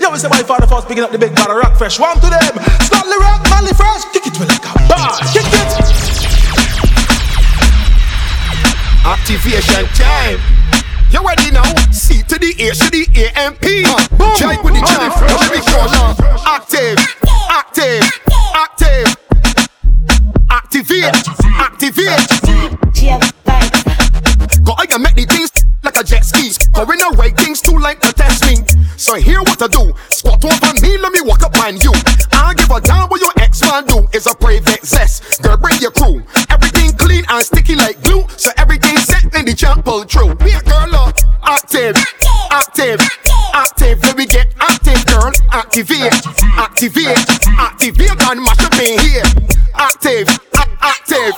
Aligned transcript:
Yo, 0.00 0.10
we 0.10 0.18
say 0.18 0.28
my 0.28 0.42
father 0.42 0.66
first 0.66 0.88
picking 0.88 1.04
up 1.04 1.10
the 1.10 1.18
big 1.18 1.34
bottle 1.34 1.56
of 1.56 1.62
rock 1.62 1.76
fresh. 1.76 1.98
One 2.00 2.16
to 2.16 2.30
them. 2.30 2.54
Stanley 2.80 3.18
rock, 3.20 3.44
Manly 3.50 3.72
fresh. 3.74 4.04
Kick 4.12 4.26
it 4.26 4.38
with 4.38 4.48
like 4.48 4.64
a 4.64 4.72
bar. 4.88 5.18
Kick 5.32 5.44
it. 5.44 5.70
Activation 9.04 9.84
time. 9.92 10.40
You 11.10 11.20
ready 11.26 11.50
now? 11.50 11.68
C 11.92 12.22
to 12.22 12.38
the 12.38 12.56
A 12.56 12.72
to 12.72 12.88
the 12.90 13.04
A 13.20 13.30
M 13.38 13.54
P. 13.56 13.84
Uh, 13.84 14.08
boom. 14.16 14.32
Check 14.36 14.64
with 14.64 14.74
the 14.74 14.80
jelly 14.80 15.10
fresh. 15.12 15.36
Jelly 15.44 15.60
fresh. 15.60 16.40
Active. 16.46 16.96
Active. 17.50 18.02
Active. 18.54 19.08
Activate. 20.48 21.14
Activate. 21.60 22.28
Go 24.64 24.72
I 24.78 24.86
can 24.86 25.02
make 25.02 25.16
the 25.16 25.26
things 25.28 25.50
like 25.82 25.96
a 26.00 26.04
jet 26.04 26.24
ski. 26.24 26.50
Going 26.72 27.02
away 27.02 27.30
things 27.30 27.60
too 27.60 27.76
late 27.76 28.00
to 28.00 28.12
test 28.12 28.46
me. 28.46 28.56
So 29.02 29.16
here 29.16 29.42
what 29.42 29.58
to 29.58 29.66
do. 29.66 29.92
Squat 30.10 30.44
over 30.44 30.72
me, 30.80 30.96
let 30.96 31.10
me 31.10 31.20
walk 31.22 31.42
up 31.42 31.58
on 31.58 31.74
you. 31.82 31.90
I 32.30 32.54
give 32.54 32.70
a 32.70 32.80
damn 32.80 33.08
what 33.08 33.20
your 33.20 33.32
ex 33.42 33.60
man 33.62 33.84
do. 33.84 34.06
Is 34.12 34.28
a 34.28 34.34
private 34.36 34.86
zest. 34.86 35.42
Girl, 35.42 35.56
bring 35.56 35.74
your 35.80 35.90
crew. 35.90 36.22
Everything 36.48 36.92
clean 36.92 37.24
and 37.28 37.44
sticky 37.44 37.74
like 37.74 38.00
glue. 38.02 38.24
So 38.36 38.50
everything 38.56 38.96
set 38.98 39.24
in 39.34 39.44
the 39.44 39.54
jump 39.54 39.86
pull 39.86 40.04
through. 40.04 40.30
A 40.30 40.62
girl 40.62 40.94
up. 40.94 41.18
Active. 41.42 41.96
Active. 42.52 43.00
Active. 43.52 44.00
Let 44.04 44.16
me 44.16 44.24
get 44.24 44.54
active, 44.60 45.04
girl. 45.06 45.32
Activate. 45.50 46.14
Activate. 46.54 47.18
Activate 47.58 48.22
and 48.30 48.40
mash 48.40 48.62
up 48.62 48.78
in 48.78 49.00
here. 49.00 49.24
Active. 49.74 50.28
Active. 50.80 51.34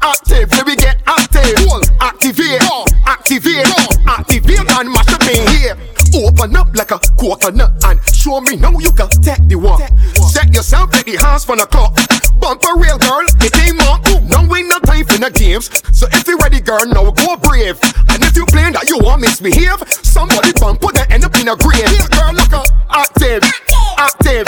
Active, 0.00 0.50
let 0.52 0.66
me 0.66 0.76
get 0.76 1.02
active. 1.06 1.58
Activate, 2.00 2.62
activate, 3.04 3.66
activate 4.06 4.70
and 4.78 4.90
mash 4.90 5.12
up 5.12 5.22
in 5.22 5.46
here. 5.58 5.76
Open 6.18 6.56
up 6.56 6.74
like 6.74 6.90
a 6.90 6.98
coconut 7.14 7.78
and 7.84 8.00
show 8.12 8.40
me 8.40 8.56
now 8.56 8.72
you 8.78 8.90
can 8.92 9.08
take 9.22 9.46
the 9.46 9.54
walk. 9.54 9.80
Set 10.28 10.52
yourself 10.52 10.92
at 10.94 11.06
the 11.06 11.14
house 11.14 11.44
for 11.44 11.54
the 11.54 11.66
clock. 11.66 11.94
Bump 12.42 12.62
a 12.66 12.74
real 12.74 12.98
girl, 12.98 13.22
it 13.38 13.54
ain't 13.62 13.78
more. 13.78 13.98
Now 14.26 14.42
ain't 14.54 14.66
no 14.66 14.78
time 14.82 15.06
for 15.06 15.18
the 15.18 15.30
games. 15.30 15.70
So 15.94 16.06
if 16.10 16.26
you 16.26 16.36
ready, 16.38 16.60
girl, 16.60 16.84
now 16.86 17.10
go 17.10 17.36
brave. 17.38 17.78
And 18.10 18.22
if 18.26 18.34
you 18.34 18.46
playing 18.46 18.74
that 18.74 18.90
you 18.90 18.98
want 18.98 19.22
misbehave, 19.22 19.78
somebody 20.02 20.50
bump 20.58 20.80
put 20.80 20.94
that 20.98 21.10
end 21.10 21.24
up 21.24 21.34
in 21.38 21.46
a 21.46 21.54
grave. 21.54 21.86
Girl, 22.10 22.34
look 22.34 22.52
up. 22.52 22.66
Active, 22.90 23.42
active, 23.98 24.46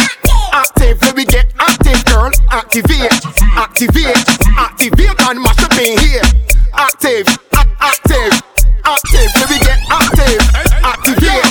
active. 0.50 0.98
Let 1.02 1.14
me 1.14 1.24
get 1.24 1.54
active, 1.58 2.02
girl. 2.10 2.30
Activate, 2.50 3.14
activate, 3.54 4.18
activate 4.58 5.18
and 5.22 5.38
mash 5.38 5.62
up 5.62 5.78
in 5.78 5.94
here. 6.02 6.26
Active, 6.74 7.26
active, 7.54 8.34
active. 8.82 9.28
Let 9.38 9.50
me 9.50 9.58
get 9.62 9.78
active, 9.90 10.40
activate, 10.82 11.46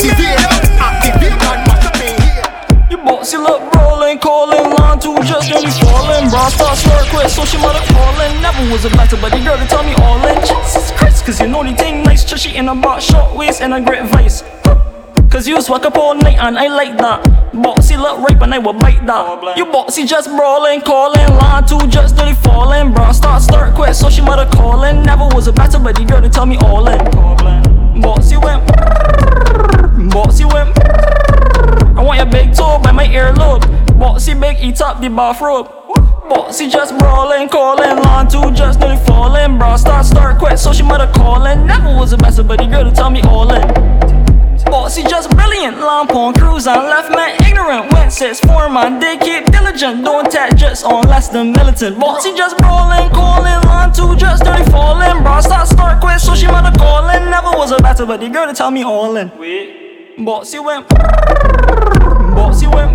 activate, 0.00 0.80
activate 0.80 1.36
and 1.44 2.22
here. 2.24 2.88
You 2.90 2.96
bossy 2.96 3.36
look 3.36 3.60
rolling, 3.74 4.18
calling 4.18 4.70
line 4.76 4.98
two 4.98 5.14
just 5.24 5.50
nearly 5.50 5.70
falling. 5.70 6.30
Bra 6.30 6.48
start 6.48 6.78
slur 6.78 7.04
quick, 7.10 7.28
so 7.28 7.44
she 7.44 7.58
mother 7.58 7.84
calling. 7.92 8.40
Never 8.40 8.72
was 8.72 8.84
a 8.84 8.90
better, 8.90 9.16
but 9.16 9.32
the 9.32 9.40
girl 9.44 9.58
to 9.58 9.66
tell 9.66 9.82
me 9.82 9.94
all 9.94 10.24
in. 10.26 10.40
Jesus 10.40 10.90
Christ, 10.92 11.24
cause 11.24 11.40
you 11.40 11.48
know 11.48 11.62
the 11.62 11.74
thing 11.74 12.02
nice, 12.02 12.24
chushy 12.24 12.56
in 12.56 12.68
a 12.68 12.74
box, 12.74 13.04
short 13.04 13.36
waist 13.36 13.60
and 13.60 13.74
a 13.74 13.80
great 13.80 14.04
vice. 14.08 14.42
Cause 15.30 15.46
you 15.46 15.60
swag 15.62 15.86
up 15.86 15.96
all 15.96 16.14
night 16.16 16.38
and 16.38 16.58
I 16.58 16.66
like 16.66 16.96
that. 16.98 17.22
Bossy 17.52 17.96
look 17.96 18.26
rape 18.28 18.40
and 18.40 18.52
I 18.52 18.58
will 18.58 18.72
bite 18.72 19.06
that. 19.06 19.56
You 19.56 19.66
bossy 19.66 20.04
just 20.04 20.28
brawling, 20.28 20.80
calling, 20.80 21.28
line 21.36 21.66
two 21.66 21.86
just 21.88 22.16
dirty 22.16 22.34
falling. 22.34 22.92
Bra 22.92 23.12
start 23.12 23.42
start 23.42 23.74
quick, 23.74 23.94
so 23.94 24.10
she 24.10 24.22
mother 24.22 24.50
calling. 24.50 25.02
Never 25.02 25.26
was 25.26 25.46
a 25.46 25.52
better, 25.52 25.78
but 25.78 25.94
the 25.94 26.04
girl 26.04 26.20
to 26.20 26.28
tell 26.28 26.46
me 26.46 26.56
all 26.56 26.88
in. 26.88 26.98
Bossy 28.00 28.36
went, 28.38 28.66
bossy 30.10 30.44
went. 30.44 30.76
I 31.96 32.02
want 32.02 32.18
your 32.18 32.26
big 32.26 32.54
toe 32.54 32.78
by 32.82 32.92
my 32.92 33.06
earlobe. 33.06 33.64
Bossy 33.98 34.34
big 34.34 34.58
eat 34.60 34.80
up 34.80 35.00
the 35.00 35.08
bathrobe. 35.08 35.68
Bossy 36.28 36.68
just 36.68 36.96
brawling, 36.98 37.48
calling, 37.48 37.96
line 38.02 38.28
two 38.28 38.50
just 38.52 38.78
nearly 38.78 38.96
falling. 39.04 39.58
Bra 39.58 39.76
start 39.76 40.06
start 40.06 40.38
quick, 40.38 40.58
so 40.58 40.72
she 40.72 40.82
mother 40.82 41.10
calling. 41.12 41.66
Never 41.66 41.88
was 41.96 42.12
a 42.12 42.16
better, 42.16 42.42
but 42.42 42.58
girl 42.70 42.84
to 42.84 42.92
tell 42.92 43.10
me 43.10 43.20
all 43.22 43.52
in. 43.52 44.00
Bossy 44.66 45.02
just 45.02 45.30
brilliant, 45.30 45.78
lamp 45.78 46.14
on 46.14 46.32
cruise 46.34 46.68
on 46.68 46.84
left 46.88 47.10
man 47.10 47.34
ignorant. 47.44 47.92
Went 47.92 48.12
six 48.12 48.38
four 48.38 48.68
man, 48.68 49.00
they 49.00 49.16
keep 49.16 49.44
diligent, 49.46 50.04
don't 50.04 50.30
tap 50.30 50.54
just 50.56 50.84
on 50.84 51.02
less 51.08 51.28
than 51.28 51.50
militant. 51.52 51.98
Bossy 51.98 52.32
just 52.34 52.56
brawling, 52.58 53.10
calling, 53.10 53.60
line 53.66 53.92
two 53.92 54.14
just 54.14 54.44
dirty 54.44 54.64
falling. 54.70 55.22
Bro, 55.24 55.40
start 55.40 55.66
start 55.66 56.00
quick, 56.00 56.20
so 56.20 56.36
she 56.36 56.46
mother 56.46 56.76
calling. 56.78 57.28
Never 57.30 57.50
was 57.58 57.72
a 57.72 57.78
better, 57.78 58.06
but 58.06 58.20
the 58.20 58.28
girl 58.28 58.46
to 58.46 58.54
tell 58.54 58.70
me 58.70 58.84
all 58.84 59.16
in. 59.16 59.36
Wait, 59.36 59.79
Bossy 60.24 60.58
went. 60.58 60.86
Bossy 62.36 62.66
went. 62.66 62.94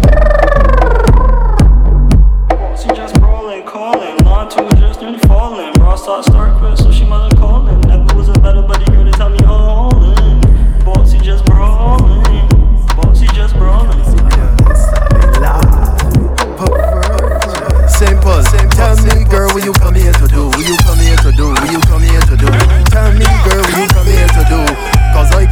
Bossy 2.49 2.87
just 2.89 3.15
brawling, 3.15 3.63
calling, 3.63 4.17
line 4.23 4.47
two 4.47 4.69
just 4.75 5.01
nearly 5.01 5.17
falling. 5.19 5.73
Bra 5.73 5.95
start 5.95 6.23
start 6.25 6.59
quick, 6.59 6.77
so 6.77 6.91
she 6.91 7.03
mother 7.03 7.35
calling. 7.35 7.81
Never 7.81 8.15
was 8.15 8.29
a 8.29 8.33
better, 8.33 8.61
but 8.61 8.85
the 8.85 8.91
girl 8.91 9.05
to 9.05 9.11
tell 9.11 9.29
me 9.31 9.39
all 9.45 10.03
in. 10.03 10.39
Bossy 10.85 11.17
just 11.17 11.45
brawling, 11.45 12.47
bossy 12.95 13.25
just 13.33 13.55
brawling. 13.55 14.03
Simple. 17.89 18.43
Tell 18.75 18.95
me, 19.03 19.23
girl, 19.23 19.49
what 19.49 19.63
you 19.63 19.73
come 19.73 19.95
here 19.95 20.11
to 20.13 20.27
do? 20.27 20.47
What 20.47 20.67
you 20.67 20.77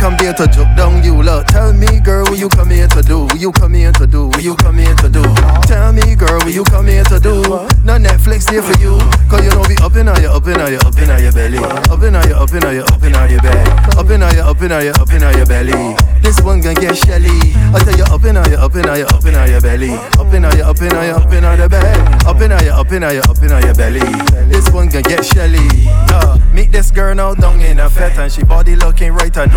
come 0.03 0.19
here 0.19 0.33
to 0.33 0.45
joke 0.47 0.67
down 0.75 1.01
you, 1.01 1.15
look. 1.15 1.47
Tell 1.47 1.71
me, 1.71 1.87
girl, 2.01 2.25
what 2.25 2.37
you 2.37 2.49
come 2.49 2.69
here 2.69 2.89
to 2.89 3.01
do? 3.01 3.23
What 3.23 3.39
you 3.39 3.53
come 3.53 3.73
here 3.73 3.93
to 3.93 4.05
do? 4.05 4.27
What 4.27 4.43
you 4.43 4.53
come 4.57 4.77
here 4.77 4.93
to 4.95 5.07
do? 5.07 5.23
Tell 5.63 5.93
me, 5.93 6.15
girl, 6.15 6.39
what 6.43 6.53
you 6.53 6.65
come 6.65 6.87
here 6.87 7.05
to 7.05 7.19
do? 7.21 7.39
No 7.87 7.95
Netflix 7.95 8.43
there 8.51 8.61
for 8.61 8.75
you. 8.83 8.99
Cause 9.31 9.45
you 9.45 9.51
know 9.55 9.63
we 9.63 9.77
up 9.79 9.95
in 9.95 10.07
your, 10.07 10.27
up 10.27 10.43
in 10.43 10.59
your, 10.59 10.83
up 10.83 10.99
in 10.99 11.07
your 11.07 11.31
belly. 11.31 11.57
Up 11.87 12.03
in 12.03 12.19
your, 12.19 12.35
up 12.35 12.51
in 12.51 12.63
your, 12.67 12.83
up 12.83 12.99
in 12.99 13.15
your 13.31 13.39
bag. 13.39 13.95
Up 13.95 14.09
in 14.11 14.19
your, 14.19 14.43
up 14.43 14.61
in 14.61 14.71
your, 14.75 14.93
up 14.99 15.13
in 15.13 15.21
your 15.23 15.45
belly. 15.45 15.95
This 16.19 16.39
one 16.41 16.59
gonna 16.59 16.75
get 16.75 16.97
shelly. 16.97 17.55
I 17.71 17.79
tell 17.79 17.95
you, 17.95 18.03
up 18.03 18.23
in 18.27 18.35
your, 18.35 18.59
up 18.59 18.75
in 18.75 18.83
your, 18.83 19.07
up 19.07 19.23
in 19.23 19.39
your 19.39 19.61
belly. 19.61 19.91
Up 20.19 20.33
in 20.35 20.43
your, 20.43 20.67
up 20.67 20.81
in 20.83 20.91
your, 20.91 21.15
up 21.15 21.31
in 21.31 21.43
your 21.43 21.69
bag. 21.69 22.27
Up 22.27 22.41
in 22.41 22.51
your, 22.51 22.75
up 22.75 22.91
in 22.91 23.01
your, 23.07 23.23
up 23.23 23.39
in 23.39 23.55
your 23.55 23.75
belly. 23.75 24.03
This 24.51 24.67
one 24.67 24.89
gonna 24.89 25.03
get 25.03 25.23
shelly. 25.23 25.87
Uh, 26.11 26.37
meet 26.51 26.73
this 26.73 26.91
girl 26.91 27.15
now 27.15 27.33
down 27.33 27.61
in 27.61 27.79
a 27.79 27.89
fat 27.89 28.19
and 28.19 28.31
she 28.31 28.43
body 28.43 28.75
looking 28.75 29.13
right 29.13 29.35
and 29.37 29.51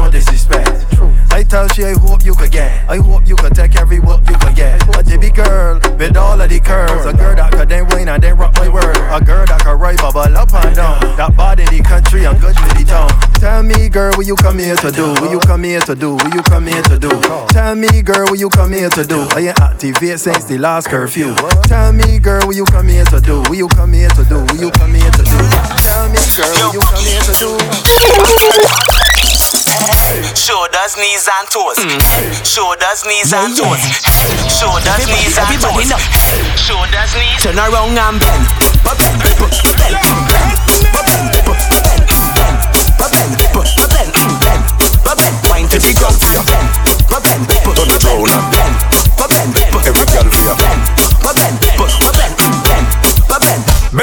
I 1.36 1.42
tell 1.42 1.68
she 1.68 1.84
I 1.84 1.92
hope 1.92 2.24
you 2.24 2.34
could 2.34 2.50
get. 2.50 2.88
I 2.88 2.96
hope 2.96 3.28
you 3.28 3.36
could 3.36 3.54
take 3.54 3.76
every 3.76 4.00
whoop 4.00 4.20
you 4.28 4.36
could 4.38 4.56
get. 4.56 4.80
A 4.96 5.02
jibby 5.02 5.34
girl 5.34 5.78
with 5.98 6.16
all 6.16 6.40
of 6.40 6.48
the 6.48 6.60
curves. 6.60 7.04
A 7.04 7.12
girl 7.12 7.36
that 7.36 7.52
could 7.52 7.68
then 7.68 7.86
win 7.88 8.08
and 8.08 8.22
then 8.22 8.36
rock 8.36 8.54
my 8.54 8.68
word. 8.68 8.96
A 9.12 9.20
girl 9.22 9.44
that 9.44 9.60
could 9.60 9.78
ride 9.78 9.98
bubble 9.98 10.34
up 10.36 10.52
and 10.54 10.74
down. 10.74 11.00
That 11.16 11.36
body 11.36 11.64
the 11.64 11.82
country 11.82 12.24
and 12.24 12.40
good 12.40 12.56
with 12.56 12.78
the 12.78 12.84
town. 12.84 13.12
Tell 13.36 13.62
me, 13.62 13.88
girl, 13.90 14.16
what 14.16 14.26
you 14.26 14.34
come 14.36 14.58
here 14.58 14.76
to 14.76 14.90
do? 14.90 15.12
What 15.20 15.30
you 15.30 15.38
come 15.40 15.64
here 15.64 15.80
to 15.80 15.94
do? 15.94 16.14
What 16.14 16.34
you 16.34 16.42
come 16.42 16.66
here 16.66 16.82
to 16.82 16.98
do? 16.98 17.10
Tell 17.52 17.74
me, 17.74 18.00
girl, 18.00 18.24
what 18.32 18.38
you 18.38 18.48
come 18.48 18.72
here 18.72 18.88
to 18.88 19.04
do? 19.04 19.28
I 19.36 19.52
ain't 19.52 19.60
activate 19.60 20.20
since 20.20 20.44
the 20.44 20.56
last 20.56 20.88
curfew. 20.88 21.34
Tell 21.68 21.92
me, 21.92 22.18
girl, 22.18 22.46
what 22.46 22.56
you 22.56 22.64
come 22.64 22.88
here 22.88 23.04
to 23.04 23.20
do? 23.20 23.40
What 23.42 23.56
you 23.56 23.68
come 23.68 23.92
here 23.92 24.08
to 24.08 24.24
do? 24.24 24.40
What 24.40 24.58
you 24.58 24.70
come 24.70 24.94
here 24.94 25.10
to 25.10 25.22
do? 25.22 25.36
Tell 25.84 26.08
me, 26.08 26.20
girl, 26.32 26.48
what 26.48 26.72
you 26.72 26.80
come 26.80 27.04
here 27.04 27.20
to 27.20 27.32
do? 27.36 29.05
Shoulders, 30.34 30.96
knees 30.98 31.28
and 31.30 31.46
toes. 31.48 31.78
Mm. 31.78 32.00
Shoulders, 32.44 33.04
knees 33.06 33.32
and 33.32 33.54
toes. 33.56 33.78
Shoulders, 34.50 35.06
knees 35.06 35.38
and 35.38 35.60
toes. 35.62 35.86
Shoulders, 36.58 37.12
knees. 37.14 37.38
Turn 37.42 37.58
around 37.58 37.94
and 37.98 38.18
bend. 38.18 38.42
Ba- 38.82 38.94
Bend, 38.98 39.18
ba- 39.22 39.30
bend, 39.38 39.94
bend, 40.02 40.22
bend, 40.26 40.50
ba- 40.90 41.02
bend, 41.06 41.30
ba- 41.46 41.54
bend, 41.82 42.02
bend, 42.34 42.58
ba- 42.98 43.08
bend, 43.10 43.32
ba- 43.54 43.86
bend, 43.86 44.14
bend, 44.42 44.62
ba- 45.06 45.14
bend. 45.14 45.34
Wind 45.50 45.70
to 45.70 45.78
the 45.78 45.92
ground 45.94 46.18
and 46.22 46.42
bend. 46.50 46.68
Ba- 47.10 47.20
bend, 47.22 47.46
ba- 47.46 47.74
Turn 47.74 47.90
it 47.90 48.02
round 48.02 48.30
and 48.30 48.42
bend, 48.42 48.50
ba- 48.50 48.55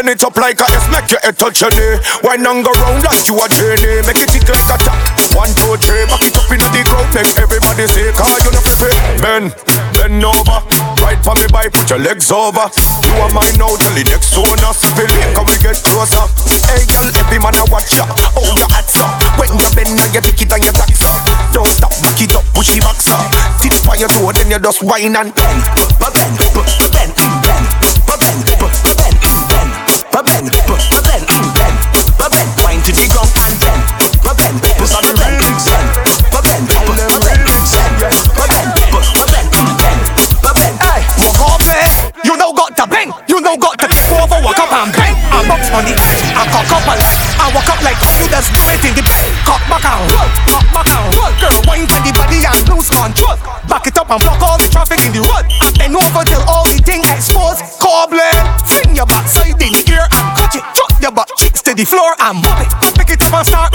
bend. 0.03 0.19
Bend 0.19 0.19
it 0.19 0.23
up 0.23 0.35
like 0.37 0.59
a 0.59 0.63
S, 0.67 0.85
make 0.91 1.11
your 1.11 1.19
head 1.23 1.37
touch 1.37 1.61
your 1.61 1.71
knee. 1.71 1.95
Wine 2.23 2.45
and 2.45 2.63
go 2.63 2.71
round 2.71 3.03
like 3.03 3.23
you 3.27 3.39
a 3.39 3.47
journey. 3.47 4.03
Make 4.03 4.19
it 4.19 4.29
tick 4.29 4.47
like 4.49 4.67
a 4.67 4.77
top. 4.83 4.97
One, 5.33 5.49
two, 5.55 5.79
three, 5.79 6.05
back 6.05 6.21
it 6.27 6.35
up 6.35 6.51
in 6.51 6.59
the 6.59 6.81
crowd. 6.85 7.07
Make 7.15 7.31
everybody 7.39 7.87
say, 7.87 8.11
cause 8.13 8.43
you 8.43 8.51
know 8.51 8.61
fi 8.61 8.91
Bend, 9.23 9.55
bend 9.95 10.23
over. 10.23 10.59
Right 10.99 11.19
for 11.23 11.35
me 11.35 11.47
bike, 11.51 11.73
put 11.73 11.89
your 11.89 11.99
legs 11.99 12.31
over. 12.31 12.67
You 13.07 13.13
are 13.23 13.31
mine 13.31 13.55
now, 13.57 13.71
tell 13.79 13.95
the 13.95 14.03
next 14.03 14.35
one 14.35 14.59
us. 14.67 14.83
Feel 14.93 15.07
can 15.07 15.43
we 15.47 15.55
get 15.63 15.79
closer? 15.81 16.25
Hey 16.67 16.83
girl, 16.91 17.07
every 17.17 17.39
man 17.39 17.55
a 17.57 17.63
watch 17.71 17.95
ya. 17.95 18.05
Oh, 18.35 18.43
you 18.43 18.67
hot 18.69 18.87
so. 18.87 19.07
When 19.39 19.55
you 19.55 19.67
bend, 19.73 19.95
now 19.95 20.07
you 20.11 20.21
pick 20.21 20.43
it 20.43 20.51
and 20.51 20.63
you 20.63 20.73
tax 20.75 21.01
up. 21.07 21.15
Don't 21.55 21.67
stop, 21.69 21.95
back 22.03 22.19
it 22.21 22.35
up, 22.35 22.45
push 22.53 22.75
it 22.75 22.83
back 22.83 22.99
up. 23.09 23.31
Tip 23.63 23.73
for 23.81 23.95
your 23.97 24.11
toe, 24.11 24.31
then 24.35 24.51
you 24.51 24.59
just 24.59 24.83
whine 24.83 25.15
and 25.15 25.31
bend. 25.33 25.59
ba- 25.97 26.11
bend, 26.13 26.35
bend, 26.91 27.11
bend, 27.41 27.62
and 54.13 54.21
block 54.21 54.41
all 54.45 54.57
the 54.61 54.69
traffic 54.69 55.01
in 55.01 55.11
the 55.11 55.21
road. 55.25 55.45
And 55.65 55.73
then 55.75 55.95
over 55.97 56.21
till 56.21 56.41
all 56.45 56.69
the 56.69 56.77
thing 56.77 57.01
exposed. 57.01 57.65
Cobbling, 57.81 58.37
fling 58.69 58.95
your 58.95 59.09
backside 59.09 59.57
in 59.57 59.73
the 59.73 59.81
air 59.89 60.05
and 60.05 60.25
cut 60.37 60.53
it. 60.53 60.61
Drop 60.77 60.93
your 61.01 61.11
butt 61.11 61.29
cheeks 61.37 61.61
to 61.65 61.73
the 61.73 61.85
floor 61.85 62.13
and 62.21 62.37
mop 62.37 62.61
it. 62.61 62.69
Pick 62.93 63.09
it 63.09 63.21
up 63.25 63.33
and 63.33 63.47
start 63.47 63.72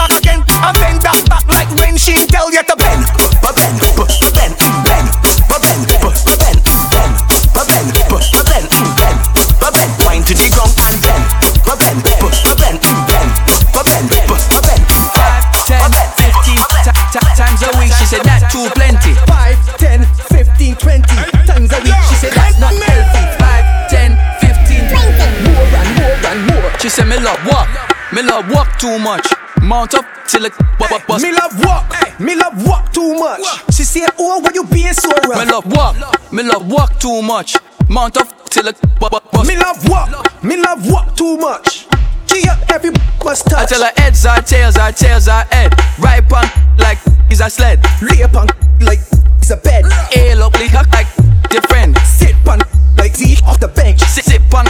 too 28.78 28.98
much. 28.98 29.26
Mount 29.62 29.94
up 29.94 30.04
till 30.28 30.44
it 30.44 30.52
bu- 30.78 30.88
bu- 30.88 30.98
bust. 31.06 31.22
Me 31.24 31.32
love 31.32 31.52
walk, 31.64 32.20
me 32.20 32.34
love 32.36 32.66
walk 32.66 32.92
too 32.92 33.14
much. 33.14 33.40
She 33.74 33.84
say, 33.84 34.06
Oh, 34.18 34.38
why 34.40 34.50
you 34.54 34.64
being 34.64 34.92
so 34.92 35.10
rough? 35.26 35.44
Me 35.44 35.50
love 35.50 35.66
walk, 35.72 36.32
me 36.32 36.42
love 36.42 36.70
walk 36.70 36.98
too 37.00 37.22
much. 37.22 37.56
Mount 37.88 38.16
up 38.16 38.28
till 38.50 38.68
it 38.68 38.80
bu- 39.00 39.08
bu- 39.10 39.20
bust. 39.32 39.48
Me 39.48 39.56
love 39.56 39.88
walk, 39.88 40.42
me 40.44 40.56
love 40.56 40.88
walk 40.90 41.16
too 41.16 41.36
much. 41.38 41.86
G 42.26 42.46
up 42.48 42.58
every 42.70 42.90
must 43.24 43.48
I 43.48 43.64
touch. 43.64 43.68
tell 43.70 43.82
her 43.82 43.92
heads 43.96 44.24
are 44.26 44.40
tails, 44.42 44.76
are 44.76 44.92
tails 44.92 45.28
are 45.28 45.44
head. 45.50 45.72
Right 45.98 46.22
on 46.32 46.44
like 46.78 46.98
is 47.30 47.40
a 47.40 47.50
sled. 47.50 47.80
Lay 48.02 48.22
on 48.22 48.46
like 48.80 49.00
it's 49.38 49.50
a 49.50 49.56
bed. 49.56 49.84
Ail 50.16 50.42
up 50.44 50.54
like 50.54 50.72
like 50.92 51.08
the. 51.50 51.96
Sit 52.04 52.36
on 52.46 52.60
like 52.96 53.16
Z 53.16 53.38
off 53.46 53.58
the 53.58 53.68
bench. 53.68 54.00
Sit 54.00 54.24
sit 54.24 54.42
like 54.54 54.66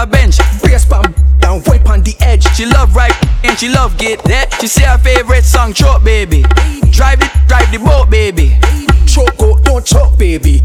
the 0.00 0.06
bench. 0.06 0.38
Brace 0.60 0.84
palm 0.84 1.14
down, 1.40 1.62
wipe 1.66 1.88
on 1.88 2.02
the 2.02 2.14
edge. 2.20 2.44
She 2.54 2.64
love 2.66 2.94
right 2.94 3.14
and 3.44 3.58
she 3.58 3.68
love 3.68 3.96
get 3.98 4.22
that. 4.24 4.52
She 4.60 4.66
say 4.66 4.84
her 4.84 4.98
favorite 4.98 5.44
song, 5.44 5.72
Choke 5.72 6.04
Baby. 6.04 6.42
Drive 6.90 7.20
it, 7.22 7.30
drive 7.46 7.70
the 7.72 7.78
boat, 7.78 8.10
baby. 8.10 8.56
Choke 9.06 9.40
out, 9.42 9.64
don't 9.64 9.84
choke, 9.84 10.16
baby. 10.18 10.62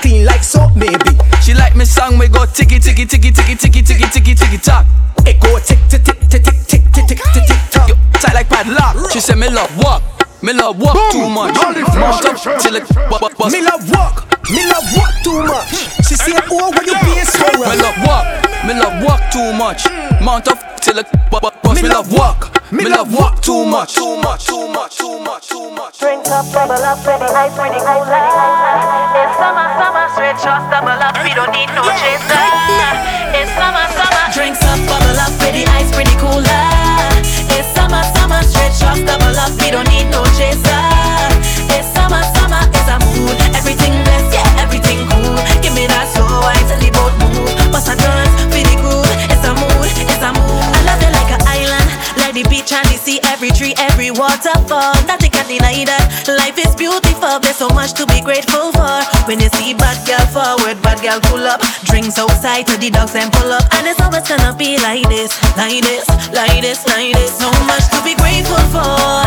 Clean 0.00 0.24
like 0.24 0.42
soap, 0.42 0.76
maybe. 0.76 1.18
She 1.42 1.54
like 1.54 1.76
me 1.76 1.84
song, 1.84 2.18
we 2.18 2.28
go 2.28 2.46
ticky 2.46 2.78
ticky 2.78 3.06
ticky 3.06 3.30
ticky 3.30 3.54
ticky 3.54 3.82
ticky 3.82 4.06
ticky 4.06 4.34
ticky 4.34 4.58
tock. 4.58 4.86
It 5.26 5.40
go 5.40 5.58
tick 5.58 5.78
tick 5.88 6.04
tick 6.04 6.18
tick 6.28 6.42
tick 6.42 6.56
tick 6.66 6.82
tick 6.92 7.06
tick 7.06 7.18
tick 7.18 7.44
tick 7.46 7.60
tock. 7.70 7.88
Yo, 7.88 7.94
tight 8.14 8.34
like 8.34 8.48
padlock. 8.48 9.10
She 9.10 9.20
say 9.20 9.34
me 9.34 9.50
love 9.50 9.70
walk, 9.78 10.02
me 10.42 10.52
love 10.52 10.78
walk 10.80 10.96
too 11.12 11.28
much. 11.28 11.54
Mount 11.94 12.24
up 12.24 12.60
till 12.60 12.76
it 12.76 12.86
bu- 12.88 13.18
bu- 13.18 13.34
bust. 13.36 13.52
Me 13.52 13.62
love 13.62 13.84
walk, 13.90 14.26
me 14.50 14.62
love 14.66 14.86
walk 14.96 15.12
too 15.24 15.42
much. 15.44 15.68
She 16.06 16.14
said, 16.14 16.40
Oh, 16.50 16.70
why 16.70 16.82
you 16.86 16.94
being 17.04 17.24
so 17.26 17.44
Me 17.58 17.76
love 17.76 17.98
walk, 18.06 18.26
me 18.64 18.74
love 18.74 19.02
walk 19.04 19.20
too 19.32 19.52
much. 19.52 19.84
Mount 20.22 20.48
up 20.48 20.58
till 20.80 20.98
it 20.98 21.06
bu- 21.30 21.40
bu- 21.40 21.50
bust. 21.62 21.82
Me 21.82 21.88
love 21.88 22.12
walk, 22.12 22.72
me 22.72 22.84
love 22.88 23.12
walk 23.12 23.40
too 23.42 23.64
much. 23.64 23.94
Too 23.94 24.16
much, 24.22 24.46
too 24.46 24.68
much, 24.68 24.96
too 24.98 25.18
much, 25.20 25.48
too 25.48 25.70
much. 25.70 25.98
Drink 25.98 26.26
up, 26.28 26.46
bubble 26.52 26.74
up, 26.86 27.04
ready, 27.06 27.24
ice, 27.24 27.56
ready, 27.58 27.80
cool, 27.82 28.06
It's 29.18 29.36
summer, 29.38 29.68
summer, 29.78 30.06
straight 30.14 30.38
shots, 30.40 30.64
double 30.70 31.02
up, 31.02 31.14
we 31.24 31.34
don't 31.34 31.50
need 31.52 31.68
no 31.74 31.82
chaser. 31.98 32.44
It's 33.34 33.50
summer, 33.58 33.86
summer. 33.98 34.24
Drinks 34.32 34.62
up, 34.62 34.78
bubble 34.86 35.18
up, 35.18 35.40
ready, 35.42 35.64
ice, 35.66 35.90
pretty 35.94 36.14
cooler. 36.16 36.46
It's 36.46 36.87
every 54.38 54.50
waterfall. 54.50 54.94
Nothing 55.06 55.30
can 55.30 55.46
deny 55.48 55.84
that. 55.84 56.06
Life 56.28 56.58
is 56.58 56.74
beautiful, 56.74 57.40
there's 57.40 57.56
so 57.56 57.68
much 57.70 57.92
to 57.94 58.06
be 58.06 58.20
grateful 58.20 58.72
for. 58.72 59.02
When 59.26 59.40
you 59.40 59.48
see 59.58 59.74
bad 59.74 59.98
girl 60.06 60.24
forward, 60.30 60.80
bad 60.82 61.02
girl 61.02 61.20
pull 61.30 61.46
up. 61.46 61.60
Drinks 61.84 62.18
outside 62.18 62.66
to 62.66 62.76
the 62.78 62.90
dogs 62.90 63.14
and 63.14 63.32
pull 63.32 63.52
up. 63.52 63.64
And 63.74 63.86
it's 63.86 64.00
always 64.00 64.26
gonna 64.28 64.54
be 64.54 64.78
like 64.78 65.08
this, 65.08 65.34
like 65.56 65.82
this, 65.82 66.06
like 66.32 66.60
this, 66.60 66.86
like 66.86 67.14
this. 67.14 67.38
So 67.38 67.50
much 67.66 67.86
to 67.90 67.98
be 68.04 68.14
grateful 68.14 68.62
for. 68.70 69.24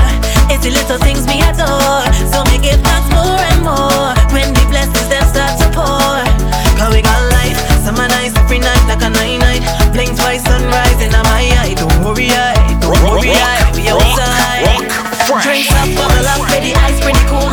It's 0.52 0.63
the 0.63 0.72
little 0.72 1.00
things 1.00 1.25
we 1.28 1.42
adore. 1.42 2.06
So 2.31 2.44
we 2.50 2.60
give 2.60 2.80
thanks 2.81 3.10
more 3.12 3.40
and 3.52 3.62
more. 3.64 4.12
When 4.31 4.54
the 4.54 4.64
blessings 4.69 5.07
them 5.10 5.25
start 5.28 5.60
to 5.60 5.68
pour. 5.75 6.19
Cause 6.78 6.92
we 6.94 7.02
got 7.02 7.22
life, 7.38 7.57
summer 7.84 8.07
nights, 8.07 8.36
every 8.38 8.60
night 8.60 8.84
like 8.88 9.04
a 9.04 9.10
night 9.10 9.40
night. 9.40 9.64
Blink 9.94 10.18
twice, 10.18 10.44
sunrise 10.44 10.91
Drinks 15.62 15.78
up, 15.78 15.94
bubble 15.94 16.25
up, 16.25 16.42
ready 16.50 16.74
ice, 16.74 16.98
pretty 17.06 17.22
cool. 17.30 17.46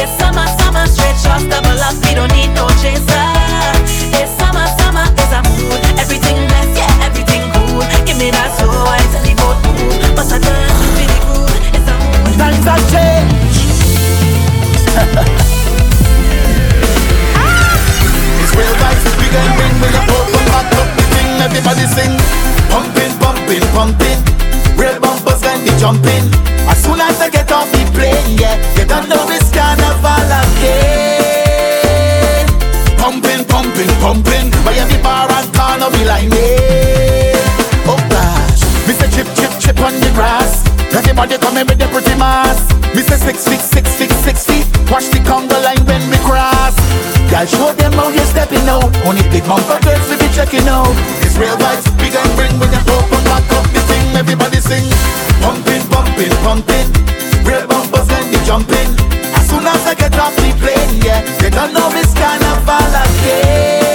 It's 0.00 0.08
summer, 0.16 0.48
summer, 0.56 0.88
straight 0.88 1.20
shots, 1.20 1.44
double 1.44 1.76
up. 1.76 1.92
We 2.00 2.16
don't 2.16 2.32
need 2.32 2.56
no 2.56 2.64
chaser. 2.80 3.28
It's 4.16 4.32
summer, 4.40 4.64
summer, 4.80 5.04
it's 5.12 5.28
a 5.28 5.44
mood. 5.44 5.76
Everything 6.00 6.40
blessed, 6.48 6.72
yeah, 6.72 7.04
everything 7.04 7.52
cool. 7.52 7.84
Give 8.08 8.16
me 8.16 8.32
that 8.32 8.48
slow 8.56 8.72
wine 8.88 9.04
till 9.12 9.20
the 9.28 9.36
boat 9.36 9.60
move. 9.76 9.92
Bust 10.16 10.32
a 10.32 10.40
dance, 10.40 10.72
really 10.96 11.20
good. 11.20 11.60
It's 11.76 11.84
a 11.84 11.92
mood. 12.00 12.32
Times 12.40 12.64
have 12.64 12.80
changed. 12.88 13.60
It's 18.40 18.52
real 18.56 18.72
vibes, 18.80 19.04
we 19.20 19.28
can 19.28 19.44
bring 19.52 19.76
with 19.84 20.00
a 20.00 20.02
open 20.16 20.44
back 20.48 20.72
up 20.80 20.88
the 20.96 21.04
thing, 21.12 21.28
everybody 21.44 21.84
sing. 21.92 22.16
Pumping, 22.72 23.12
pumping, 23.20 23.64
pumping. 23.76 24.35
Bumpers 25.36 25.52
when 25.52 25.64
they 25.64 25.76
jumping. 25.78 26.24
As 26.68 26.82
soon 26.82 27.00
as 27.00 27.20
I 27.20 27.28
get 27.28 27.52
off 27.52 27.70
the 27.72 27.84
plane, 27.92 28.38
yeah, 28.38 28.56
you 28.76 28.84
don't 28.86 29.08
know 29.08 29.26
it's 29.28 29.50
carnival 29.52 30.30
again. 30.42 31.66
Pumping, 32.96 33.44
pumping, 33.44 33.88
pumping. 34.00 34.50
By 34.64 34.74
every 34.74 34.98
bar 35.02 35.30
and 35.30 35.52
corner 35.54 35.90
be 35.92 36.04
like, 36.04 36.24
yeah. 36.32 37.36
Oh 37.86 37.98
gosh, 38.10 38.62
Mr. 38.88 39.06
Chip, 39.12 39.28
chip, 39.36 39.52
chip 39.60 39.78
on 39.80 39.94
the 40.00 40.10
grass. 40.14 40.64
Everybody 40.94 41.38
coming 41.38 41.66
with 41.66 41.78
the 41.78 41.88
pretty 41.88 42.14
mask. 42.18 42.74
Mr. 42.94 43.16
Six 43.16 43.44
feet. 44.46 44.66
Watch 44.90 45.08
the 45.10 45.20
Congo 45.24 45.60
line 45.60 45.84
when 45.86 46.02
we 46.10 46.16
cross. 46.18 46.74
Y'all 47.30 47.46
show 47.46 47.72
them 47.74 47.92
how 47.92 48.08
you're 48.08 48.24
stepping 48.24 48.66
out. 48.68 48.96
Only 49.04 49.22
big 49.30 49.44
bumper 49.44 49.78
girls 49.84 50.08
we 50.08 50.16
be 50.16 50.28
checking 50.34 50.66
out. 50.68 50.94
It's 51.22 51.36
real 51.36 51.56
vibes, 51.56 51.86
we 52.00 52.08
can 52.10 52.26
bring 52.36 52.58
with 52.58 52.70
the 52.70 52.80
up 53.36 53.42
the 53.48 53.60
thing. 53.70 53.75
Everybody 54.16 54.56
sing. 54.60 54.88
Pumping, 55.42 55.82
pumping, 55.92 56.32
pumping. 56.42 56.88
Real 57.44 57.66
bumpers 57.66 58.08
when 58.08 58.32
they 58.32 58.42
jumping. 58.46 58.90
As 59.36 59.46
soon 59.48 59.66
as 59.66 59.86
I 59.86 59.94
get 59.94 60.18
off 60.18 60.34
the 60.36 60.50
plane, 60.58 61.02
yeah, 61.04 61.20
they 61.38 61.50
don't 61.50 61.74
know 61.74 61.90
it's 61.92 62.14
carnival 62.14 62.94
again. 63.04 63.85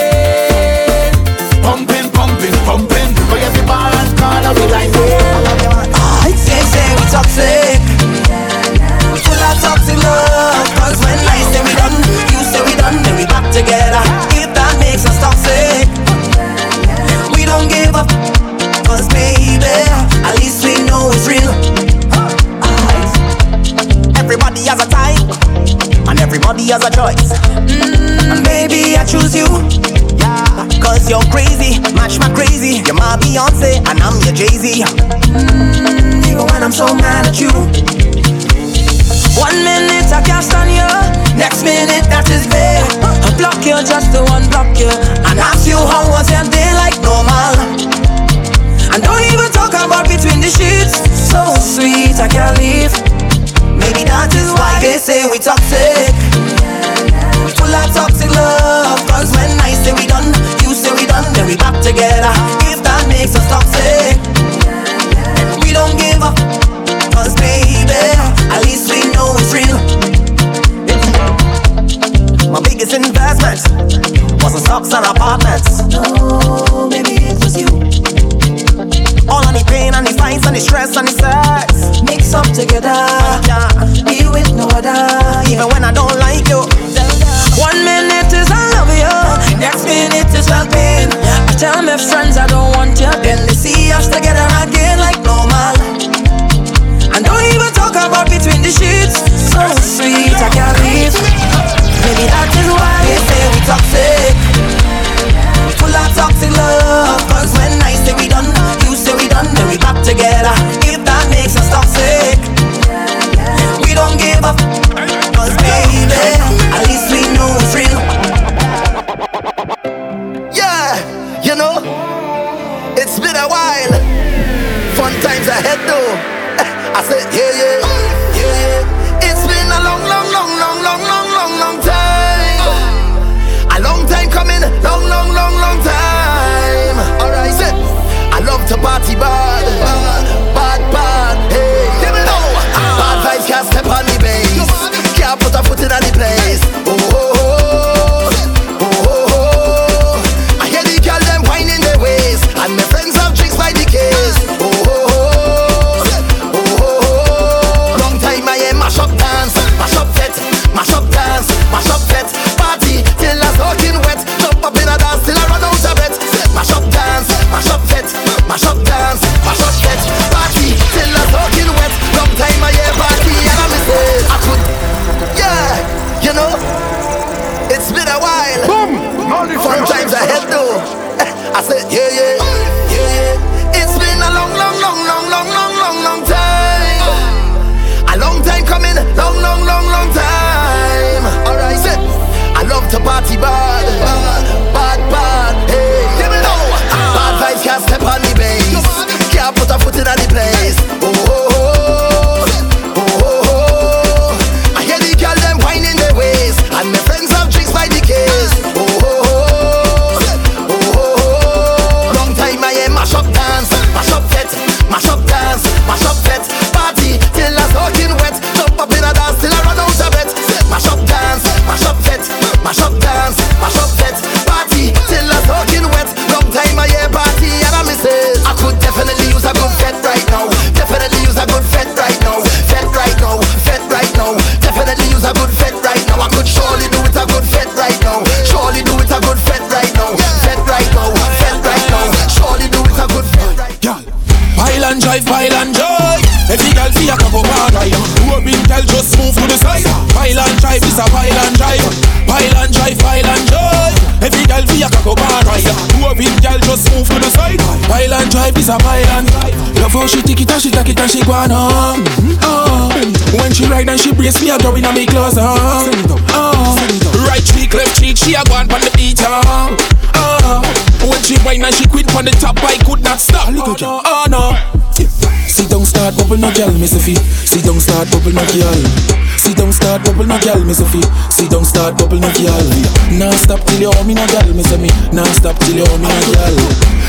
See 281.41 281.49
don't 281.49 281.65
start 281.65 281.97
bubble 281.97 282.21
no 282.21 282.29
girl. 282.37 282.69
Now 283.17 283.33
stop 283.33 283.65
till 283.65 283.81
you 283.81 283.89
owe 283.89 284.05
me 284.05 284.13
no 284.13 284.21
girl, 284.29 284.45
Miss 284.53 284.69
me. 284.77 284.93
Now 285.09 285.25
stop 285.33 285.57
till 285.65 285.73
you 285.73 285.89
owe 285.89 285.97
me 285.97 286.05
no 286.05 286.21
girl. 286.37 286.53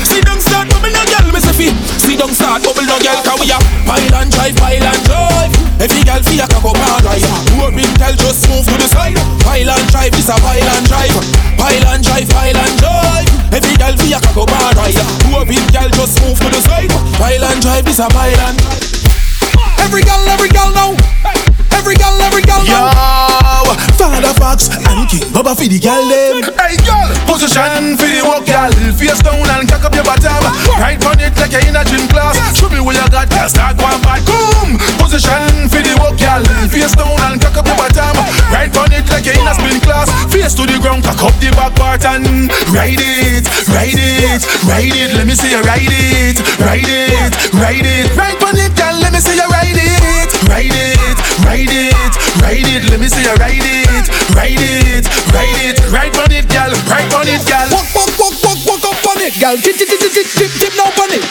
See 0.09 0.25
don't 0.25 0.41
start 0.41 0.65
bubble 0.73 0.89
no 0.89 1.05
girl, 1.05 1.29
Miss 1.29 1.45
Sophie. 1.45 1.69
See 2.01 2.17
don't 2.17 2.33
start 2.33 2.65
bubble 2.65 2.81
no 2.81 2.97
girl, 2.97 3.13
cause 3.21 3.37
we 3.37 3.53
a 3.53 3.61
pile 3.85 4.15
and 4.17 4.33
drive, 4.33 4.57
pile 4.57 4.81
and 4.89 5.01
drive. 5.05 5.53
Every 5.77 6.01
girl 6.01 6.17
feel 6.25 6.41
a 6.41 6.49
cock 6.49 6.65
up 6.65 6.81
and 6.81 7.01
drive. 7.05 7.21
Moving 7.61 7.93
girl 8.01 8.15
just 8.17 8.49
move 8.49 8.65
to 8.65 8.73
the 8.73 8.89
side. 8.89 9.21
Pile 9.45 9.69
and 9.69 9.85
drive, 9.93 10.09
this 10.17 10.25
a 10.25 10.35
pile 10.41 10.65
and 10.65 10.85
drive. 10.89 11.13
Pile 11.53 11.85
and 11.93 12.01
drive, 12.01 12.25
pile 12.33 12.57
and 12.57 12.73
drive. 12.81 13.29
Every 13.53 13.77
girl 13.77 13.93
feel 14.01 14.17
a 14.17 14.19
cock 14.33 14.49
up 14.49 14.53
and 14.65 14.73
drive. 14.81 14.97
Moving 15.29 15.65
girl 15.69 15.93
just 15.93 16.17
move 16.25 16.41
to 16.41 16.49
the 16.49 16.61
side. 16.65 16.89
Pile 17.21 17.45
and 17.53 17.61
drive, 17.61 17.85
this 17.85 18.01
a 18.01 18.09
pile 18.09 18.41
and 18.49 18.57
Every 19.77 20.01
girl, 20.01 20.25
every 20.25 20.49
girl 20.49 20.73
know. 20.73 20.97
Every 21.83 21.99
girl, 21.99 22.15
every 22.23 22.39
girl. 22.47 22.63
Yo, 22.63 22.79
Father 23.99 24.31
Fox 24.39 24.71
and 24.71 25.03
King 25.11 25.27
Baba 25.35 25.51
for 25.51 25.67
the 25.67 25.75
girl 25.83 25.99
them. 26.07 26.39
Hey 26.55 26.79
girl, 26.87 27.11
position 27.27 27.99
for 27.99 28.07
the 28.07 28.23
walk, 28.23 28.47
girl. 28.47 28.71
Face 28.95 29.19
down 29.19 29.43
and 29.51 29.67
cock 29.67 29.83
up 29.83 29.91
your 29.91 30.07
bottom. 30.07 30.31
Right 30.79 30.95
on 31.03 31.19
it 31.19 31.35
like 31.35 31.51
you're 31.51 31.67
in 31.67 31.75
a 31.75 31.83
gym 31.83 32.07
class. 32.07 32.39
Show 32.55 32.71
me 32.71 32.79
where 32.79 32.95
you 32.95 33.03
got, 33.11 33.27
girl. 33.27 33.51
Start 33.51 33.75
going 33.75 33.99
back. 33.99 34.23
Boom. 34.23 34.79
Position 34.95 35.67
for 35.67 35.83
the 35.83 35.91
walk, 35.99 36.15
girl. 36.15 36.39
Face 36.71 36.95
down 36.95 37.19
and 37.27 37.43
cock 37.43 37.59
up 37.59 37.67
your 37.67 37.75
bottom. 37.75 38.15
Right 38.47 38.71
on 38.79 38.95
it 38.95 39.03
like 39.11 39.27
you're 39.27 39.35
in 39.35 39.43
a 39.43 39.51
spin 39.51 39.83
class. 39.83 40.07
Face 40.31 40.55
to 40.55 40.63
the 40.63 40.79
ground, 40.79 41.03
cock 41.03 41.19
up 41.19 41.35
the 41.43 41.51
back 41.51 41.75
part 41.75 42.07
and 42.07 42.47
ride 42.71 42.95
it, 42.95 43.43
ride 43.67 43.99
it, 43.99 44.39
ride 44.71 44.87
it. 44.87 45.19
Let 45.19 45.27
me 45.27 45.35
see 45.35 45.51
you 45.51 45.59
ride 45.67 45.83
it, 45.83 46.39
ride 46.63 46.87
it, 46.87 47.35
ride 47.59 47.83
it. 47.83 48.07
Right 48.15 48.39
on 48.39 48.55
it, 48.55 48.71
girl. 48.71 48.95
Let 49.03 49.11
me 49.11 49.19
see 49.19 49.35
you 49.35 49.47
ride 49.51 49.75
it, 49.75 50.31
ride 50.47 50.71
it, 50.71 51.19
ride 51.43 51.67
it, 51.67 51.72
ride 52.41 52.69
it. 52.69 52.83
Let 52.89 52.99
me 52.99 53.07
see 53.07 53.23
you 53.23 53.33
ride 53.41 53.57
it, 53.57 54.05
ride 54.35 54.59
it, 54.59 55.05
ride 55.33 55.59
it. 55.65 55.77
Right 55.89 56.13
on 56.17 56.31
it, 56.31 56.45
girl. 56.49 56.71
Right 56.89 57.11
on 57.13 57.27
it, 57.27 57.41
girl. 57.45 57.67
Walk, 57.73 57.89
walk, 57.95 58.11
walk, 58.19 58.35
walk, 58.43 58.59
walk 58.65 58.83
up 58.85 59.05
on 59.09 59.21
it, 59.21 59.33
girl. 59.39 59.57
Tip, 59.57 59.77
tip, 59.77 59.89
tip, 59.89 59.99
tip, 59.99 60.27
tip, 60.27 60.51
tip, 60.51 60.73
now 60.77 60.89
on 60.89 61.11
it. 61.13 61.25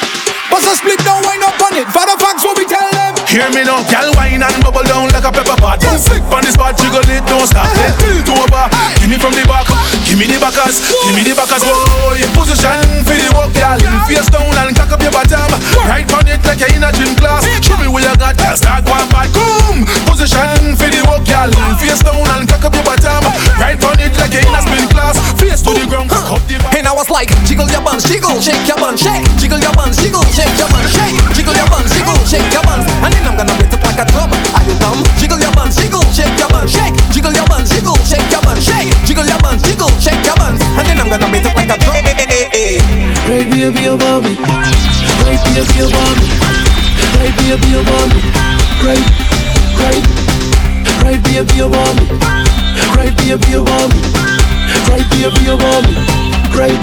Bust 0.51 0.69
a 0.69 0.77
split, 0.77 1.01
now 1.09 1.17
wind 1.25 1.41
up 1.45 1.57
on 1.65 1.73
it. 1.81 1.89
Father 1.89 2.13
Fox, 2.21 2.45
what 2.45 2.59
we 2.61 2.69
tell 2.69 2.85
them? 2.93 3.17
Hear 3.33 3.49
me 3.57 3.65
now, 3.65 3.81
girl, 3.89 4.13
wine 4.21 4.45
and 4.45 4.61
bubble 4.61 4.85
down 4.85 5.09
like 5.09 5.25
a 5.25 5.33
pepper 5.33 5.57
pot. 5.57 5.81
Don't 5.81 5.97
flick 5.97 6.21
on 6.29 6.45
this 6.45 6.53
spot, 6.53 6.77
jiggle 6.77 7.01
it, 7.09 7.25
don't 7.25 7.49
stop. 7.49 7.65
Then 7.73 7.89
tilt 7.97 8.29
over, 8.37 8.69
give 9.01 9.09
me 9.09 9.17
from 9.17 9.33
the 9.33 9.41
back, 9.49 9.65
give 10.05 10.21
me 10.21 10.29
the 10.29 10.37
backers, 10.37 10.85
give 11.09 11.17
me 11.17 11.25
the 11.25 11.33
backers. 11.33 11.65
Whoa, 11.65 12.13
your 12.21 12.29
position 12.37 12.85
for 13.09 13.17
the 13.17 13.33
walk, 13.33 13.57
girl. 13.57 13.81
Face 14.05 14.29
down 14.29 14.53
and 14.53 14.77
cock 14.77 14.93
up 14.93 15.01
your 15.01 15.09
bottom. 15.09 15.49
Right 15.89 16.05
on 16.13 16.29
it 16.29 16.45
like 16.45 16.61
you're 16.61 16.77
in 16.77 16.85
a 16.85 16.93
gym 16.93 17.17
class. 17.17 17.49
Show 17.65 17.81
me 17.81 17.89
where 17.89 18.05
you 18.05 18.13
got, 18.21 18.37
girl, 18.37 18.53
start 18.53 18.85
going 18.85 19.09
back. 19.09 19.33
Boom, 19.33 19.89
position 20.33 20.77
for 20.77 20.89
the 20.89 21.01
walk, 21.05 21.25
girl. 21.29 21.51
Face 21.77 22.01
down 22.01 22.17
and 22.17 22.49
cock 22.49 22.65
up 22.65 22.75
your 22.75 22.85
bottom. 22.85 23.25
Right 23.61 23.77
on 23.77 24.01
it 24.01 24.13
like 24.17 24.33
you're 24.33 24.45
in 24.45 24.57
a 24.57 24.61
spin 24.65 24.89
class. 24.89 25.17
Face 25.37 25.61
to 25.63 25.73
the 25.77 25.85
ground. 25.87 26.09
And 26.73 26.89
I 26.89 26.93
was 26.93 27.11
like, 27.11 27.29
jiggle 27.45 27.69
your 27.69 27.85
buns, 27.85 28.05
jiggle, 28.09 28.41
shake 28.41 28.65
your 28.67 28.79
buns, 28.81 29.01
shake, 29.01 29.25
jiggle 29.39 29.61
your 29.61 29.73
buns, 29.77 29.97
jiggle, 30.01 30.25
shake 30.33 30.53
your 30.57 30.69
buns, 30.73 30.89
shake, 30.91 31.17
jiggle 31.37 31.55
your 31.55 31.69
buns, 31.69 31.93
jiggle, 31.93 32.17
shake 32.25 32.49
your 32.53 32.65
buns, 32.65 32.89
and 32.89 33.13
then 33.13 33.23
I'm 33.29 33.37
gonna 33.37 33.55
beat 33.61 33.73
it 33.73 33.83
like 33.85 34.01
a 34.01 34.05
drum. 34.09 34.33
Are 34.33 34.65
you 34.65 34.75
dumb? 34.81 34.99
Jiggle 35.21 35.39
your 35.39 35.53
buns, 35.53 35.77
jiggle, 35.77 36.03
shake 36.11 36.33
your 36.41 36.49
buns, 36.49 36.73
shake, 36.73 36.97
jiggle 37.13 37.33
your 37.33 37.47
buns, 37.47 37.69
jiggle, 37.69 37.97
shake 38.09 38.25
your 38.33 38.43
buns, 38.43 38.65
shake, 38.65 38.91
jiggle 39.05 39.27
your 39.29 39.41
buns, 39.45 39.63
jiggle, 39.63 39.93
shake 40.01 40.25
your 40.25 40.37
buns, 40.41 40.61
and 40.65 40.85
then 40.89 40.97
I'm 40.99 41.09
gonna 41.13 41.29
beat 41.29 41.45
it 41.45 41.55
like 41.55 41.71
a 41.71 41.77
drum. 41.79 42.01
Right 42.03 43.47
baby 43.47 43.87
above 43.87 44.25
me, 44.25 44.35
right 44.43 45.41
baby 45.53 45.79
above 45.85 46.17
me, 46.19 46.27
right 47.21 47.35
baby 47.37 47.71
above 47.79 48.09
me, 48.11 48.21
right, 48.83 49.07
right, 49.79 50.22
right 51.03 51.21
baby 51.25 51.61
above 51.61 51.95
me, 51.99 52.07
right 52.97 53.15
baby 53.19 53.53
above 53.59 53.91
me, 53.93 54.01
right 54.89 55.07
baby 55.11 55.45
above 55.51 55.85
me, 55.87 55.95
right, 56.57 56.79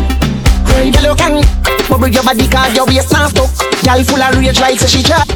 right. 0.70 0.94
Girl, 0.94 1.12
you 1.12 1.16
can 1.16 1.34
bubble 1.90 2.08
your 2.08 2.24
body 2.24 2.48
cause 2.48 2.76
your 2.76 2.86
waist 2.86 3.12
not 3.12 3.32
stuck. 3.32 3.50
Girl 3.84 4.04
full 4.04 4.22
of 4.22 4.36
rage 4.38 4.60
like 4.60 4.80
say 4.80 4.88
she 4.88 5.04
trap. 5.04 5.28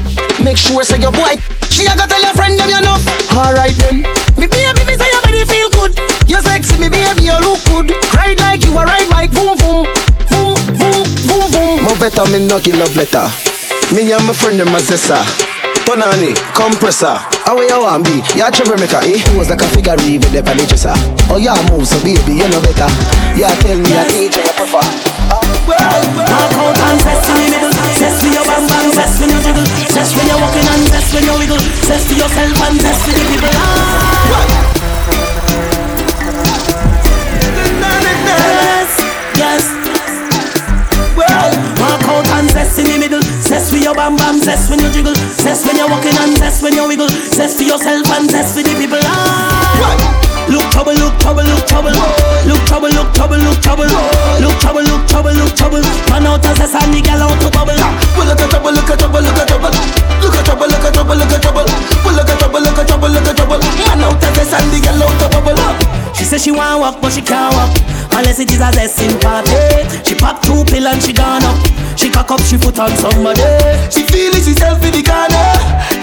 Make 0.44 0.58
sure 0.58 0.84
say 0.84 1.00
your 1.00 1.12
boy. 1.12 1.36
She 1.70 1.86
a 1.86 1.96
go 1.96 2.06
tell 2.06 2.22
your 2.22 2.34
friend 2.34 2.60
them 2.60 2.70
you 2.70 2.82
know. 2.82 2.98
Alright 3.34 3.74
then. 3.82 4.04
Me 4.38 4.46
baby, 4.48 4.82
me 4.86 4.94
say 4.98 5.10
your 5.10 5.22
body 5.24 5.44
feel 5.46 5.70
good. 5.72 5.92
You 6.28 6.42
sexy, 6.42 6.78
me 6.80 6.90
baby, 6.90 7.24
you 7.32 7.38
look 7.40 7.64
good. 7.66 7.92
Ride 8.14 8.40
like 8.40 8.64
you 8.66 8.78
a 8.78 8.84
ride 8.86 9.10
like 9.10 9.32
boom 9.32 9.58
boom, 9.58 9.88
boom 10.30 10.56
boom 10.78 11.04
boom 11.28 11.46
boom. 11.52 11.84
More 11.84 11.98
better, 11.98 12.26
me 12.30 12.46
no 12.46 12.60
give 12.60 12.78
love 12.78 12.96
letter. 12.96 13.26
Me 13.94 14.12
and 14.12 14.26
my 14.26 14.34
friend 14.34 14.60
them 14.60 14.74
a 14.76 14.80
sister. 14.80 15.22
Tonani, 15.86 16.34
compressor. 16.56 17.18
How 17.44 17.60
you 17.60 17.80
want 17.80 18.06
be? 18.06 18.24
You 18.40 18.48
a 18.48 18.52
troublemaker, 18.52 19.04
eh? 19.04 19.20
Pose 19.36 19.50
like 19.50 19.62
a 19.62 19.68
figure 19.76 19.96
with 20.00 20.32
the 20.32 20.42
dresser. 20.42 20.96
Oh, 21.28 21.38
yeah, 21.38 21.60
move, 21.70 21.88
so 21.88 22.00
baby, 22.04 22.40
you 22.40 22.48
know 22.48 22.62
better. 22.64 22.88
Yeah, 23.36 23.52
tell 23.60 23.76
me 23.78 23.92
a 23.92 24.04
DJ 24.08 24.40
you 24.48 24.54
prefer. 24.56 24.80
Walk 25.68 26.56
out 26.56 26.80
and 26.88 27.00
zest 27.04 27.30
in 27.30 27.36
the 27.36 27.48
middle 27.52 27.72
Zest 28.00 28.24
with 28.24 28.34
your 28.34 28.44
bam 28.44 28.68
bam, 28.68 28.92
zest 28.94 29.20
when 29.20 29.30
you 29.30 29.40
jiggle 29.42 29.66
Zest 29.92 30.16
when 30.16 30.28
you're 30.28 30.40
walking 30.40 30.68
and 30.68 30.88
zest 30.88 31.14
when 31.14 31.24
you 31.24 31.36
wiggle 31.40 31.60
Zest 31.88 32.08
to 32.10 32.16
yourself 32.16 32.62
and 32.68 32.80
zest 32.82 33.06
to 33.06 33.12
the 33.12 33.24
people 33.28 33.50
ah. 33.54 34.74
Yes, 38.54 38.90
yes 39.38 39.64
Well, 41.16 41.52
walk 41.80 42.04
out 42.04 42.28
and 42.40 42.50
zest 42.52 42.80
in 42.80 42.86
the 42.86 42.98
middle 43.00 43.22
Zest 43.54 43.70
with 43.70 43.86
your 43.86 43.94
bam 43.94 44.18
bam, 44.18 44.42
zest 44.42 44.66
when 44.66 44.82
you 44.82 44.90
jiggle 44.90 45.14
Zest 45.38 45.62
when 45.70 45.78
you're 45.78 45.86
walking 45.86 46.18
and 46.26 46.34
zest 46.42 46.66
when 46.66 46.74
you 46.74 46.90
wiggle 46.90 47.06
Zest 47.38 47.62
to 47.62 47.64
yourself 47.64 48.10
and 48.18 48.26
zest 48.26 48.58
for 48.58 48.66
the 48.66 48.74
people 48.82 48.98
ah. 49.06 50.50
Look 50.50 50.66
trouble, 50.74 50.98
look 50.98 51.14
trouble, 51.22 51.46
look 51.46 51.62
trouble 51.70 51.94
Look 52.50 52.58
trouble, 52.66 52.90
look 52.90 53.14
trouble, 53.14 53.38
look 53.38 53.62
trouble 53.62 53.86
Look 54.42 54.58
trouble, 54.58 54.82
look 54.82 55.06
trouble, 55.06 55.38
look 55.38 55.54
trouble 55.54 55.86
Man 56.10 56.26
out 56.26 56.42
as 56.50 56.66
a 56.66 56.68
sand, 56.68 56.98
the 56.98 57.06
gal 57.06 57.22
out 57.22 57.38
to 57.46 57.50
bubble 57.54 57.78
Well, 58.18 58.26
look 58.26 58.42
at 58.42 58.50
trouble, 58.50 58.74
look 58.74 58.90
at 58.90 58.98
trouble, 58.98 59.22
look 59.22 59.38
at 59.38 59.46
trouble. 59.46 59.70
Look 59.70 60.34
at 60.34 60.46
trouble, 60.50 60.68
look 60.74 60.82
at 60.82 60.94
trouble, 60.98 61.14
look 61.14 61.30
at 61.30 61.42
trouble. 61.46 61.66
Well, 62.02 62.16
look 62.18 62.30
at 62.34 62.40
trouble, 62.42 62.58
look 62.58 62.80
at 62.82 62.88
trouble, 62.90 63.10
look 63.14 63.28
at 63.30 63.38
trouble. 63.38 63.62
Man 63.86 64.02
out 64.02 64.18
of 64.18 64.34
the 64.34 64.44
sand, 64.50 64.70
the 64.74 64.82
girl 64.82 65.06
out 65.06 65.14
the 65.22 65.28
bubble. 65.30 65.62
She 66.18 66.26
say 66.26 66.42
she 66.42 66.50
want 66.50 66.82
walk, 66.82 66.98
but 67.06 67.14
she 67.14 67.22
can't 67.22 67.54
walk 67.54 67.94
Unless 68.14 68.40
it 68.40 68.52
is 68.52 68.62
a 68.62 68.70
zesting 68.70 69.18
party 69.22 69.58
She 70.06 70.14
pop 70.14 70.42
two 70.42 70.64
pill 70.70 70.86
and 70.86 71.02
she 71.02 71.14
gone 71.14 71.44
up 71.44 71.58
She 71.98 72.10
cock 72.10 72.30
up, 72.30 72.42
she 72.42 72.58
foot 72.58 72.78
on 72.78 72.94
somebody 72.98 73.42
She 73.90 74.06
feeling 74.06 74.44
herself 74.44 74.84
in 74.86 74.94
the 74.94 75.02
corner, 75.02 75.50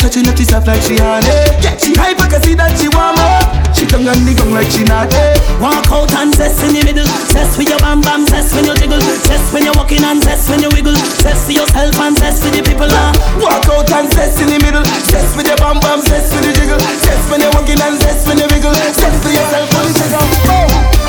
touching 0.03 0.27
up 0.27 0.35
herself 0.39 0.67
like 0.67 0.83
she 0.83 0.99
honey. 0.99 1.31
Yeah, 1.63 1.77
she 1.79 1.95
hype, 1.95 2.19
I 2.19 2.27
can 2.27 2.43
see 2.43 2.55
that 2.59 2.75
she 2.79 2.91
warm 2.91 3.15
up. 3.19 3.47
She 3.75 3.87
tongue 3.87 4.07
and 4.07 4.27
the 4.27 4.35
gong 4.35 4.51
like 4.51 4.71
she 4.71 4.83
naughty. 4.83 5.19
Walk 5.63 5.87
out 5.91 6.11
and 6.19 6.35
zest 6.35 6.63
in 6.67 6.75
the 6.75 6.83
middle 6.83 7.07
Zest 7.31 7.59
with 7.59 7.69
your 7.69 7.79
bam 7.79 8.01
bam, 8.01 8.27
zest 8.27 8.55
when 8.55 8.67
you 8.67 8.75
jiggle 8.79 9.03
Zest 9.27 9.53
when 9.55 9.63
you're 9.67 9.77
walking 9.77 10.03
and 10.03 10.23
zest 10.23 10.51
when 10.51 10.63
you 10.63 10.71
wiggle 10.75 10.97
Zest 11.21 11.47
for 11.47 11.55
yourself 11.55 11.95
and 12.01 12.17
zest 12.19 12.43
for 12.43 12.51
the 12.51 12.63
people 12.63 12.91
ah. 12.91 13.15
Walk 13.39 13.67
out 13.71 13.91
and 13.93 14.11
zest 14.11 14.41
in 14.43 14.51
the 14.51 14.59
middle, 14.59 14.85
zest 15.07 15.37
with 15.37 15.47
your 15.47 15.59
bam 15.59 15.79
bam, 15.79 16.01
zest 16.03 16.35
with 16.35 16.43
the 16.43 16.53
jiggle, 16.59 16.81
zest 16.81 17.25
when 17.31 17.41
you're 17.41 17.55
walking 17.55 17.81
and 17.81 17.97
zest 18.03 18.27
when 18.27 18.39
you 18.39 18.49
wiggle, 18.51 18.75
zest 18.75 19.19
for 19.23 19.31
yourself. 19.31 19.69
Oh. 19.73 19.79
I'm 19.79 19.91
so 19.95 21.00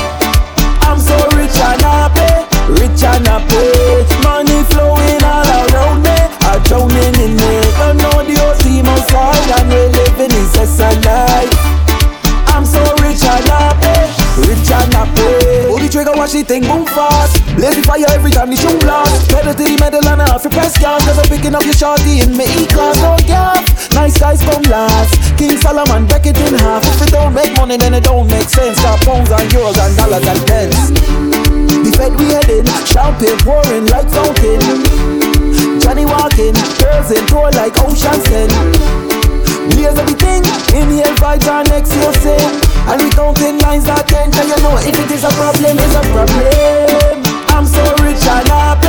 rich 1.52 1.62
and 1.64 1.82
happy, 1.82 2.80
rich 2.80 3.02
and 3.04 3.26
happy. 3.26 4.24
Money 4.24 4.62
flowing 4.72 5.22
all 5.22 5.44
around 5.68 6.02
me, 6.02 6.16
I'm 6.48 6.62
drowning 6.62 7.20
in 7.20 7.36
it. 7.36 7.74
Don't 7.76 7.96
know 7.98 8.22
the 8.24 8.36
OC 8.40 8.84
outside 8.86 9.60
and 9.60 9.68
we 9.68 9.82
living 9.92 10.32
is 10.32 10.80
a 10.80 10.90
life. 11.04 11.52
I'm 12.48 12.64
so 12.64 12.80
rich 13.02 13.22
and 13.22 13.44
happy, 13.44 14.48
rich 14.48 14.70
and 14.70 14.92
happy. 14.94 15.51
Trigger, 16.02 16.18
watch 16.18 16.34
the 16.34 16.42
thing 16.42 16.66
move 16.66 16.90
fast. 16.90 17.38
Blaze 17.54 17.78
the 17.78 17.82
fire 17.86 18.10
every 18.10 18.34
time 18.34 18.50
the 18.50 18.58
shoe 18.58 18.74
blast. 18.82 19.30
Pedal 19.30 19.54
to 19.54 19.62
the 19.62 19.78
metal 19.78 20.02
and 20.02 20.18
I 20.18 20.34
have 20.34 20.42
to 20.42 20.50
press 20.50 20.74
gas. 20.74 20.98
Cause 21.06 21.14
I'm 21.14 21.30
picking 21.30 21.54
up 21.54 21.62
your 21.62 21.78
shorty 21.78 22.18
in 22.18 22.34
me 22.34 22.42
E-class. 22.58 22.98
Don't 22.98 23.22
gap, 23.22 23.62
nice 23.94 24.18
guys 24.18 24.42
come 24.42 24.66
last. 24.66 25.14
King 25.38 25.54
Solomon, 25.62 26.10
break 26.10 26.26
it 26.26 26.34
in 26.42 26.58
half. 26.58 26.82
If 26.82 27.06
it 27.06 27.14
don't 27.14 27.30
make 27.30 27.54
money, 27.54 27.78
then 27.78 27.94
it 27.94 28.02
don't 28.02 28.26
make 28.26 28.50
sense. 28.50 28.82
Got 28.82 28.98
pounds 29.06 29.30
and 29.30 29.46
euros 29.54 29.78
and 29.78 29.94
dollars 29.94 30.26
and 30.26 30.42
pence. 30.42 30.90
The 30.90 31.90
Fed 31.94 32.18
we 32.18 32.34
heading, 32.34 32.66
champagne 32.82 33.38
pouring 33.46 33.86
like 33.86 34.10
fountain. 34.10 34.58
Johnny 35.78 36.02
walking, 36.02 36.58
girls 36.82 37.14
in 37.14 37.22
tour 37.30 37.54
like 37.54 37.78
ocean 37.78 38.18
send. 38.26 38.50
Blaze 39.70 39.94
everything, 39.94 40.42
inhale 40.74 41.14
vibes 41.22 41.46
and 41.46 41.70
exhale 41.70 42.10
sing 42.18 42.71
And 42.90 43.00
we 43.00 43.10
counting 43.10 43.58
lines 43.62 43.84
that 43.86 44.08
ten 44.10 44.34
you 44.34 44.58
know 44.62 44.74
if 44.82 44.96
it 44.98 45.10
is 45.14 45.22
a 45.22 45.30
problem, 45.38 45.78
it's 45.78 45.94
a 45.94 46.02
problem. 46.10 47.22
I'm 47.54 47.66
so 47.66 47.82
rich 48.02 48.26
and 48.26 48.48
happy, 48.48 48.81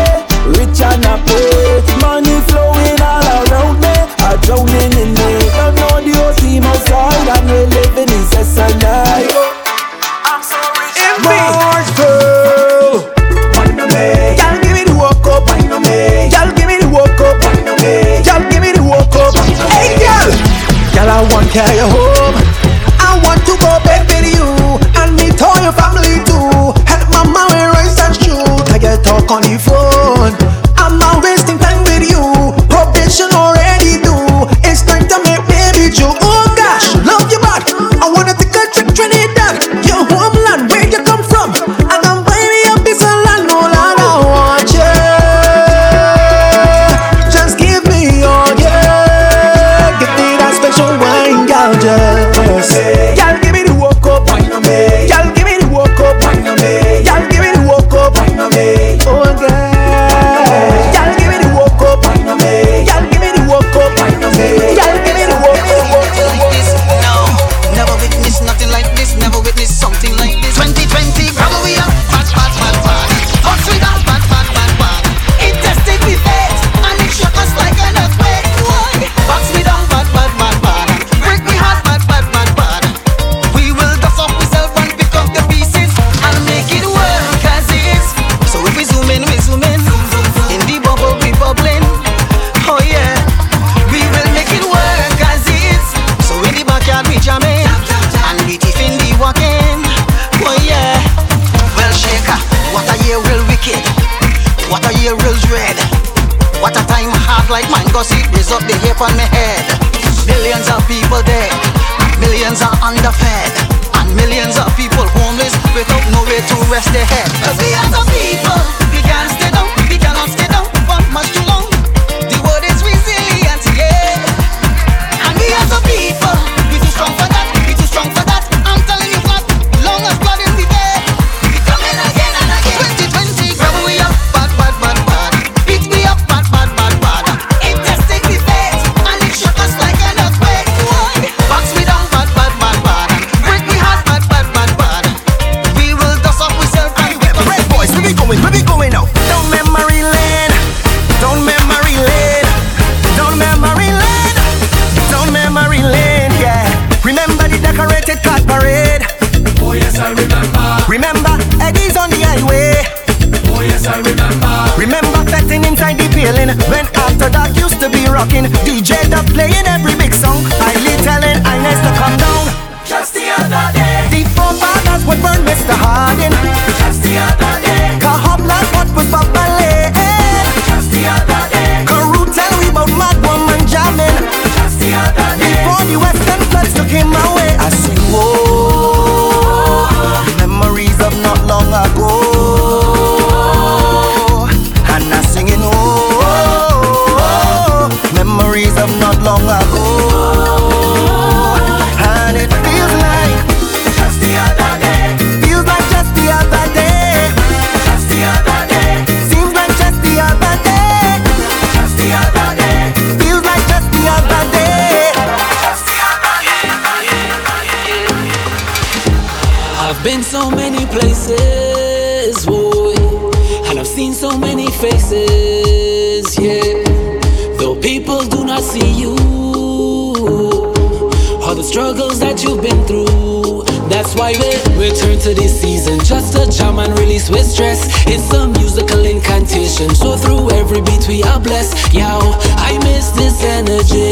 timeless. 241.54 241.94
Yo, 241.94 242.20
I 242.58 242.78
miss 242.84 243.12
this 243.12 243.44
energy. 243.44 244.03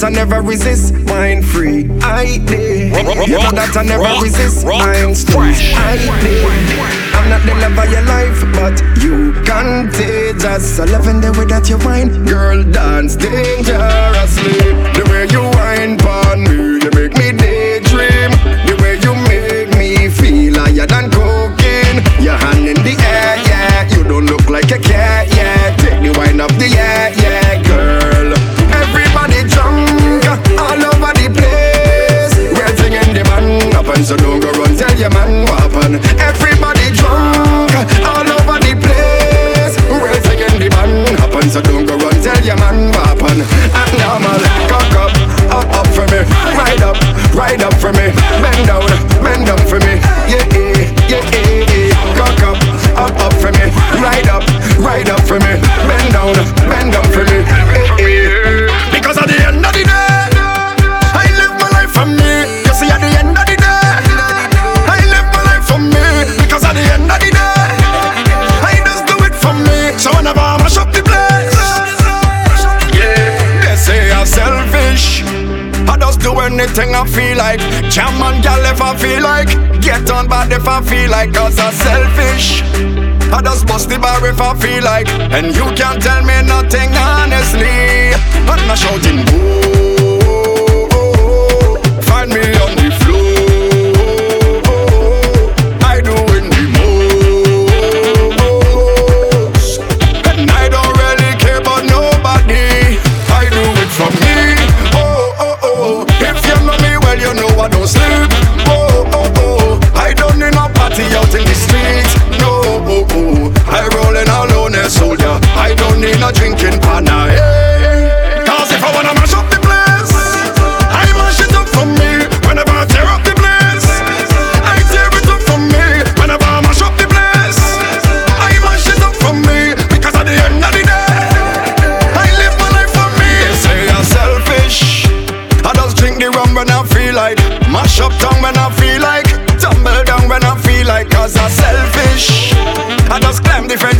that 0.00 0.06
I 0.06 0.10
never 0.10 0.40
resist, 0.40 0.94
mind 1.06 1.44
free. 1.44 1.88
I 2.00 2.38
did. 2.46 2.96
You 3.28 3.38
know 3.38 3.52
that 3.52 3.76
I 3.76 3.82
never 3.82 4.02
rock, 4.02 4.22
resist, 4.22 4.64
rock, 4.66 4.78
mind 4.78 5.18
fresh. 5.18 5.74
I 5.74 5.96
did. 6.22 6.44
I'm 7.12 7.28
not 7.28 7.44
the 7.44 7.54
love 7.60 7.76
of 7.76 7.92
your 7.92 8.02
life, 8.08 8.40
but 8.56 8.80
you 9.02 9.32
contagious. 9.44 10.78
I 10.78 10.84
loving 10.86 11.20
the 11.20 11.32
way 11.36 11.44
that 11.46 11.68
you 11.68 11.76
whine, 11.78 12.24
girl, 12.24 12.62
dance 12.64 13.16
dangerously. 13.16 14.72
The 14.96 15.04
way 15.10 15.28
you 15.28 15.42
whine, 15.58 15.98
pon 15.98 16.44
me, 16.44 16.80
Every 35.92 36.49
anything 76.60 76.94
I 76.94 77.06
feel 77.06 77.36
like. 77.36 77.60
Jam 77.90 78.20
and 78.22 78.42
gal 78.42 78.64
if 78.64 78.80
I 78.80 78.96
feel 78.96 79.22
like. 79.22 79.48
Get 79.80 80.10
on 80.10 80.28
bad 80.28 80.52
if 80.52 80.66
I 80.66 80.82
feel 80.82 81.10
like. 81.10 81.32
Cause 81.32 81.58
I'm 81.58 81.72
selfish. 81.72 82.62
I 83.32 83.40
just 83.42 83.66
bust 83.66 83.88
the 83.88 83.98
bar 83.98 84.24
if 84.26 84.40
I 84.40 84.54
feel 84.54 84.84
like. 84.84 85.08
And 85.08 85.54
you 85.54 85.64
can't 85.74 86.02
tell 86.02 86.22
me 86.22 86.42
nothing 86.42 86.90
honestly. 86.94 88.12
I'm 88.50 88.66
not 88.68 88.78
shouting, 88.78 89.24
boo. 89.26 90.20
Find 92.02 92.30
me 92.30 92.40
on 92.64 92.76
the 92.76 92.90
floor. 93.00 93.49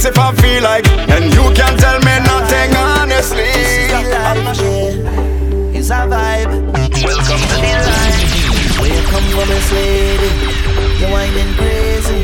sense 0.01 0.17
if 0.17 0.19
I 0.19 0.35
feel 0.37 0.63
like, 0.63 0.87
and 1.09 1.25
you 1.33 1.43
can't 1.55 1.79
tell 1.79 1.99
me 2.01 2.15
nothing 2.25 2.75
honestly. 2.77 3.43
This 3.43 3.79
is 3.79 3.91
yeah. 3.91 4.35
It's 5.79 5.91
a 5.91 6.07
vibe. 6.09 6.53
Welcome 7.05 7.43
to 7.51 7.57
the 7.65 7.73
life. 7.89 8.81
Welcome 8.81 9.27
to 9.31 9.43
this 9.53 9.73
lady. 9.73 10.33
You're 11.01 11.11
whining 11.11 11.55
crazy. 11.55 12.21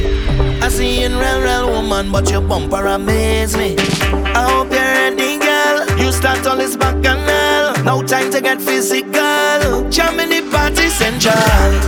I 0.62 0.68
see 0.68 1.00
you 1.00 1.06
in 1.06 1.16
real, 1.16 1.40
real 1.40 1.66
woman, 1.70 2.12
but 2.12 2.30
your 2.30 2.40
bumper 2.40 2.86
amaze 2.86 3.56
me. 3.56 3.76
I 3.78 4.50
hope 4.50 4.70
you're 4.70 4.80
ready, 4.80 5.38
girl. 5.38 5.98
You 5.98 6.12
start 6.12 6.46
all 6.46 6.56
this 6.56 6.76
back 6.76 7.04
and 7.04 7.26
no 7.86 8.02
time 8.02 8.32
to 8.32 8.40
get 8.40 8.60
physical. 8.60 9.88
Jamming 9.94 10.30
the 10.30 10.42
party 10.50 10.88
central. 10.88 11.38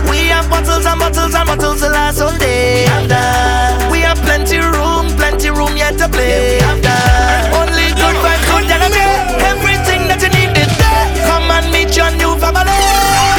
We 0.09 0.31
have 0.31 0.49
bottles 0.49 0.85
and 0.85 0.97
bottles 0.97 1.35
and 1.35 1.45
bottles 1.45 1.81
to 1.81 1.89
last 1.89 2.21
all 2.21 2.31
day. 2.37 2.85
We 2.85 2.87
have 2.87 3.09
that. 3.09 3.91
We 3.91 3.99
have 4.07 4.17
plenty 4.19 4.59
room, 4.59 5.11
plenty 5.17 5.49
room 5.49 5.75
yet 5.75 5.97
to 5.97 6.07
play. 6.07 6.55
We 6.55 6.63
have 6.63 6.81
that. 6.83 7.51
Only 7.51 7.91
good 7.99 8.15
vibes, 8.23 8.45
good 8.47 8.71
energy. 8.71 9.07
Everything 9.43 10.07
that 10.07 10.23
you 10.23 10.31
need 10.31 10.55
is 10.55 10.71
there. 10.79 11.27
Come 11.27 11.51
and 11.51 11.67
meet 11.69 11.91
your 11.91 12.11
new 12.15 12.31
family. 12.39 13.38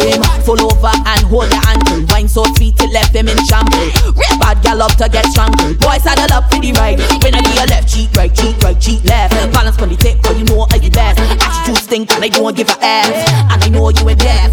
them. 0.00 0.22
Fall 0.44 0.60
over 0.60 0.92
and 0.92 1.22
hold 1.28 1.50
your 1.50 1.62
ankle. 1.68 2.04
Wine 2.10 2.28
so 2.28 2.44
sweet 2.56 2.76
it 2.80 2.90
left 2.92 3.12
them 3.12 3.28
in 3.28 3.38
shambles. 3.46 3.92
Rip 4.16 4.34
bad 4.40 4.62
gal 4.62 4.82
up 4.82 4.92
to 5.00 5.08
get 5.08 5.26
strangled. 5.32 5.78
Boy 5.80 5.98
saddle 5.98 6.32
up 6.36 6.50
for 6.50 6.60
the 6.60 6.72
ride. 6.76 7.00
When 7.22 7.34
I 7.34 7.40
do 7.40 7.52
your 7.54 7.66
left 7.66 7.88
cheek, 7.88 8.10
right 8.16 8.32
cheek, 8.32 8.56
right 8.62 8.78
cheek, 8.78 9.04
left. 9.04 9.34
Balance 9.52 9.80
on 9.80 9.88
the 9.88 9.96
tip, 9.96 10.22
cause 10.22 10.36
you 10.38 10.44
know 10.44 10.66
I 10.70 10.78
the 10.78 10.90
best. 10.90 11.20
Attitude 11.20 11.82
stink 11.82 12.12
and 12.12 12.24
I 12.24 12.28
don't 12.28 12.56
give 12.56 12.68
a 12.68 12.76
F. 12.80 13.12
And 13.52 13.62
I 13.62 13.68
know 13.68 13.90
you 13.90 14.08
ain't 14.08 14.20
deaf. 14.20 14.50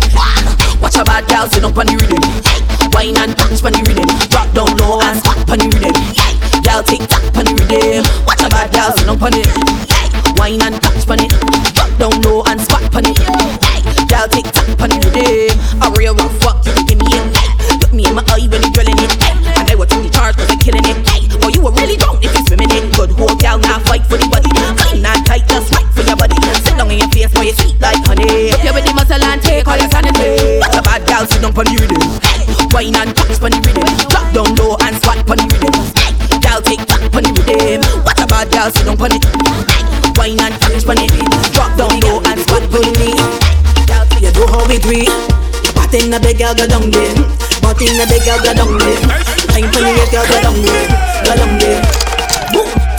Watch 0.82 0.96
your 0.96 1.06
bad 1.06 1.28
gals 1.28 1.52
sit 1.52 1.64
up 1.64 1.78
on 1.78 1.86
the 1.88 1.96
rhythm. 1.96 2.22
Wine 2.94 3.18
and 3.18 3.36
dance 3.36 3.64
on 3.64 3.72
the 3.72 3.82
rhythm. 3.88 4.33
Wine 40.24 40.40
and 40.40 40.56
touch 40.62 40.88
on 40.88 40.98
it. 40.98 41.12
Drop 41.52 41.76
down 41.78 42.00
low 42.02 42.22
and 42.24 42.40
squat 42.40 42.64
it. 42.64 42.72
Gal, 43.88 44.08
you 44.22 44.32
know 44.32 44.48
how 44.48 44.68
we 44.68 44.80
do 44.80 44.92
it. 44.96 45.12
But 45.76 45.94
in 45.94 46.10
the 46.12 46.20
big 46.20 46.38
gal 46.38 46.56
go 46.56 46.66
down 46.66 46.90
there. 46.92 47.14
But 47.62 47.82
in 47.82 47.98
the 48.00 48.06
big 48.08 48.24
gal 48.24 48.40
go 48.40 48.54
down 48.54 48.78
there. 48.80 49.02
Time 49.52 49.68
for 49.72 49.82
the 49.84 50.08
gal 50.12 50.26
go 50.28 50.42
down 50.42 50.56
there. 50.64 50.88
Go 51.26 51.36
down 51.36 51.60
there. 51.60 52.13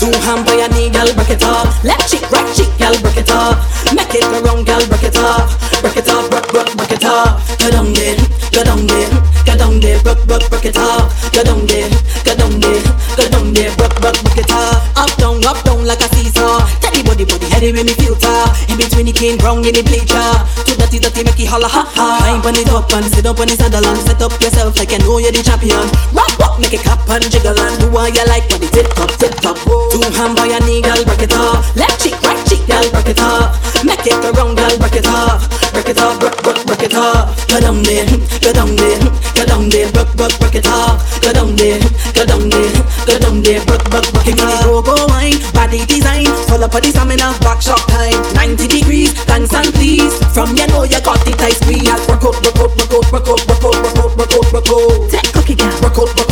Two 0.05 0.13
hand 0.21 0.45
by 0.45 0.53
your 0.53 0.69
knee, 0.77 0.91
gal, 0.91 1.09
break 1.17 1.31
it 1.31 1.43
off. 1.45 1.83
Left 1.83 2.05
cheek, 2.05 2.29
right 2.29 2.45
cheek, 2.53 2.69
gal, 2.77 2.93
break 3.01 3.17
it 3.17 3.31
off. 3.31 3.57
Make 3.97 4.13
it 4.13 4.21
go 4.21 4.37
round, 4.45 4.67
gal, 4.67 4.85
break 4.85 5.01
it 5.01 5.17
off. 5.17 5.49
Break 5.81 5.97
it 5.97 6.09
off, 6.13 6.29
break, 6.29 6.45
break, 6.53 6.77
break 6.77 6.93
it 6.93 7.05
off. 7.09 7.41
Go 7.57 7.73
down 7.73 7.89
there, 7.97 8.13
go 8.53 8.61
down 8.69 8.85
there, 8.85 9.09
go 9.49 9.57
down 9.57 9.81
there, 9.81 9.97
break, 10.05 10.21
break, 10.29 10.45
break 10.53 10.69
it 10.69 10.77
off. 10.77 11.09
Go 11.33 11.41
down 11.41 11.65
there, 11.65 11.89
go 12.21 12.37
down 12.37 12.53
there, 12.61 12.85
go 13.17 13.25
down 13.33 13.49
there, 13.57 13.73
break, 13.81 13.97
break, 13.97 14.17
break 14.29 14.45
it 14.45 14.53
off. 14.53 14.85
Up 14.93 15.09
down, 15.17 15.41
up 15.41 15.57
down 15.65 15.89
like 15.89 16.05
a 16.05 16.09
seesaw. 16.13 16.61
Teddy 16.85 17.01
body, 17.01 17.25
body, 17.25 17.49
heady 17.49 17.73
when 17.73 17.89
me 17.89 17.97
filter. 17.97 18.45
In 18.69 18.77
between 18.77 19.09
the 19.09 19.13
cane, 19.17 19.41
brown 19.41 19.65
in 19.65 19.73
the 19.73 19.81
bleacher. 19.89 20.21
Too 20.69 20.77
dirty, 20.77 21.01
dirty, 21.01 21.25
make 21.25 21.41
it 21.41 21.49
holla 21.49 21.65
ha 21.65 21.81
ha. 21.81 22.21
Climb 22.21 22.45
on 22.45 22.61
it 22.61 22.69
up 22.69 22.93
and 22.93 23.09
sit 23.09 23.25
up 23.25 23.41
on 23.41 23.49
the 23.49 23.57
saddle 23.57 23.81
and 23.81 23.97
set 24.05 24.21
up 24.21 24.37
yourself 24.37 24.77
like 24.77 24.93
you 24.93 25.01
know 25.01 25.17
you're 25.17 25.33
the 25.33 25.41
champion. 25.41 25.89
Rock, 26.13 26.29
rock, 26.37 26.61
make 26.61 26.77
it 26.77 26.85
clap 26.85 27.01
and 27.09 27.25
jiggle 27.33 27.57
and 27.57 27.81
do 27.81 27.89
what 27.89 28.13
you 28.13 28.25
like, 28.29 28.45
body 28.53 28.69
tip 28.69 28.93
top, 28.93 29.09
tip 29.17 29.33
top. 29.41 29.57
Two 29.95 30.03
hand 30.11 30.35
by 30.35 30.51
your 30.51 30.59
knee, 30.67 30.83
girl, 30.83 30.99
break 31.07 31.23
it 31.23 31.33
off. 31.39 31.71
Left 31.77 32.03
cheek, 32.03 32.19
right 32.27 32.35
cheek, 32.51 32.67
girl, 32.67 32.83
break 32.91 33.15
it 33.15 33.21
off. 33.23 33.55
Make 33.87 34.03
it 34.03 34.19
go 34.19 34.35
round, 34.35 34.59
girl, 34.59 34.75
break 34.83 34.99
it 34.99 35.07
off. 35.07 35.47
Break 35.71 35.87
it 35.87 36.03
off, 36.03 36.19
break, 36.19 36.35
break, 36.43 36.67
break 36.67 36.83
it 36.83 36.95
off. 36.99 37.31
Go 37.47 37.63
down 37.63 37.79
there, 37.87 38.03
go 38.43 38.51
down 38.51 38.75
there, 38.75 38.99
go 39.39 39.47
down 39.47 39.71
there, 39.71 39.87
break, 39.95 40.11
break, 40.19 40.35
break 40.43 40.59
it 40.59 40.67
off. 40.67 40.99
Go 41.23 41.31
down 41.31 41.55
there, 41.55 41.79
go 42.11 42.27
down 42.27 42.43
there, 42.51 42.75
go 43.07 43.15
down 43.23 43.39
there, 43.39 43.63
break, 43.71 43.85
break, 43.87 44.07
break 44.11 44.35
it 44.35 44.43
off. 44.43 44.67
Go, 44.67 44.83
go, 44.83 44.99
wine, 45.15 45.39
body 45.55 45.87
design, 45.87 46.27
full 46.51 46.67
up 46.67 46.75
of 46.75 46.83
the 46.83 46.91
stamina, 46.91 47.31
back 47.39 47.63
shot 47.63 47.79
time. 47.87 48.19
90 48.35 48.67
degrees, 48.67 49.15
dance 49.31 49.55
and 49.55 49.71
please. 49.79 50.11
From 50.35 50.59
you 50.59 50.67
know 50.75 50.83
you 50.83 50.99
got 51.07 51.23
the 51.23 51.39
tight 51.39 51.55
squeeze. 51.63 51.87
Rock 52.11 52.19
out, 52.19 52.35
rock 52.43 52.59
out, 52.59 52.75
rock 52.75 52.91
out, 52.91 53.07
rock 53.15 53.31
out, 53.31 53.41
rock 53.47 53.63
out, 53.63 53.79
rock 53.79 53.99
out, 54.03 54.11
rock 54.19 54.35
out, 54.35 54.47
rock 54.59 54.71
out. 54.75 55.07
Take 55.07 55.31
cookie, 55.31 55.55
girl. 55.55 55.71
Rock 55.87 56.03
out, 56.03 56.11
rock 56.19 56.24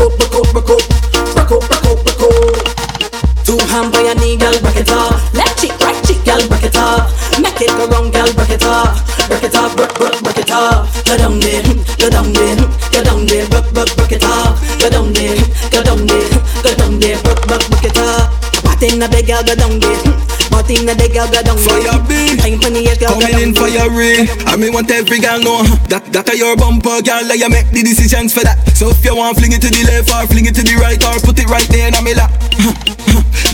go 7.86 7.90
round, 7.90 8.12
girl, 8.12 8.32
break 8.34 8.50
it 8.50 8.64
off. 8.64 9.28
Break 9.28 9.44
it 9.44 9.54
off, 9.54 9.76
break, 9.76 9.94
break, 9.94 10.22
break 10.22 10.38
it 10.38 10.50
off. 10.50 11.04
Go 11.04 11.16
down 11.16 11.40
there, 11.40 11.62
go 11.98 12.10
down 12.10 12.32
there, 12.32 12.56
go 12.92 13.02
down 13.02 13.26
there, 13.26 13.48
break, 13.48 13.72
break, 13.72 13.96
break 13.96 14.12
it 14.12 14.24
off. 14.24 14.60
Go 14.78 14.90
down 14.90 15.12
there, 15.12 15.36
go 15.70 15.82
down 15.82 16.06
there, 16.06 16.30
go 16.62 16.74
down 16.74 16.98
there, 17.00 17.18
break, 17.22 17.46
break, 17.46 17.70
break 17.70 17.84
it 17.84 17.98
off. 17.98 18.64
What 18.64 18.82
in 18.82 18.98
the 18.98 19.08
big 19.08 19.26
girl, 19.26 19.42
go 19.42 19.54
down 19.54 19.80
there. 19.80 20.41
What 20.72 20.80
in 20.80 20.96
the 20.96 21.08
girl, 21.12 21.28
go 21.28 21.42
down 21.44 21.60
there. 21.60 21.68
Fire 21.68 22.00
big, 22.08 22.40
Time 22.40 22.56
for 22.56 22.72
the 22.72 22.80
girl, 22.96 23.20
coming 23.20 23.44
in 23.44 23.52
fiery. 23.52 24.24
I 24.48 24.56
mean, 24.56 24.72
want 24.72 24.88
every 24.88 25.20
girl 25.20 25.36
know 25.36 25.60
that 25.92 26.00
that 26.16 26.24
are 26.32 26.38
your 26.38 26.56
bumper, 26.56 27.04
girl. 27.04 27.20
Like 27.28 27.44
you 27.44 27.50
make 27.52 27.68
the 27.76 27.84
decisions 27.84 28.32
for 28.32 28.40
that. 28.40 28.56
So 28.72 28.88
if 28.88 29.04
you 29.04 29.12
want, 29.12 29.36
fling 29.36 29.52
it 29.52 29.60
to 29.60 29.68
the 29.68 29.84
left 29.84 30.08
or 30.08 30.24
fling 30.32 30.48
it 30.48 30.56
to 30.56 30.64
the 30.64 30.72
right 30.80 30.96
or 30.96 31.20
put 31.20 31.36
it 31.36 31.48
right 31.52 31.68
there 31.68 31.92
in 31.92 31.96
my 32.00 32.16
lap. 32.16 32.32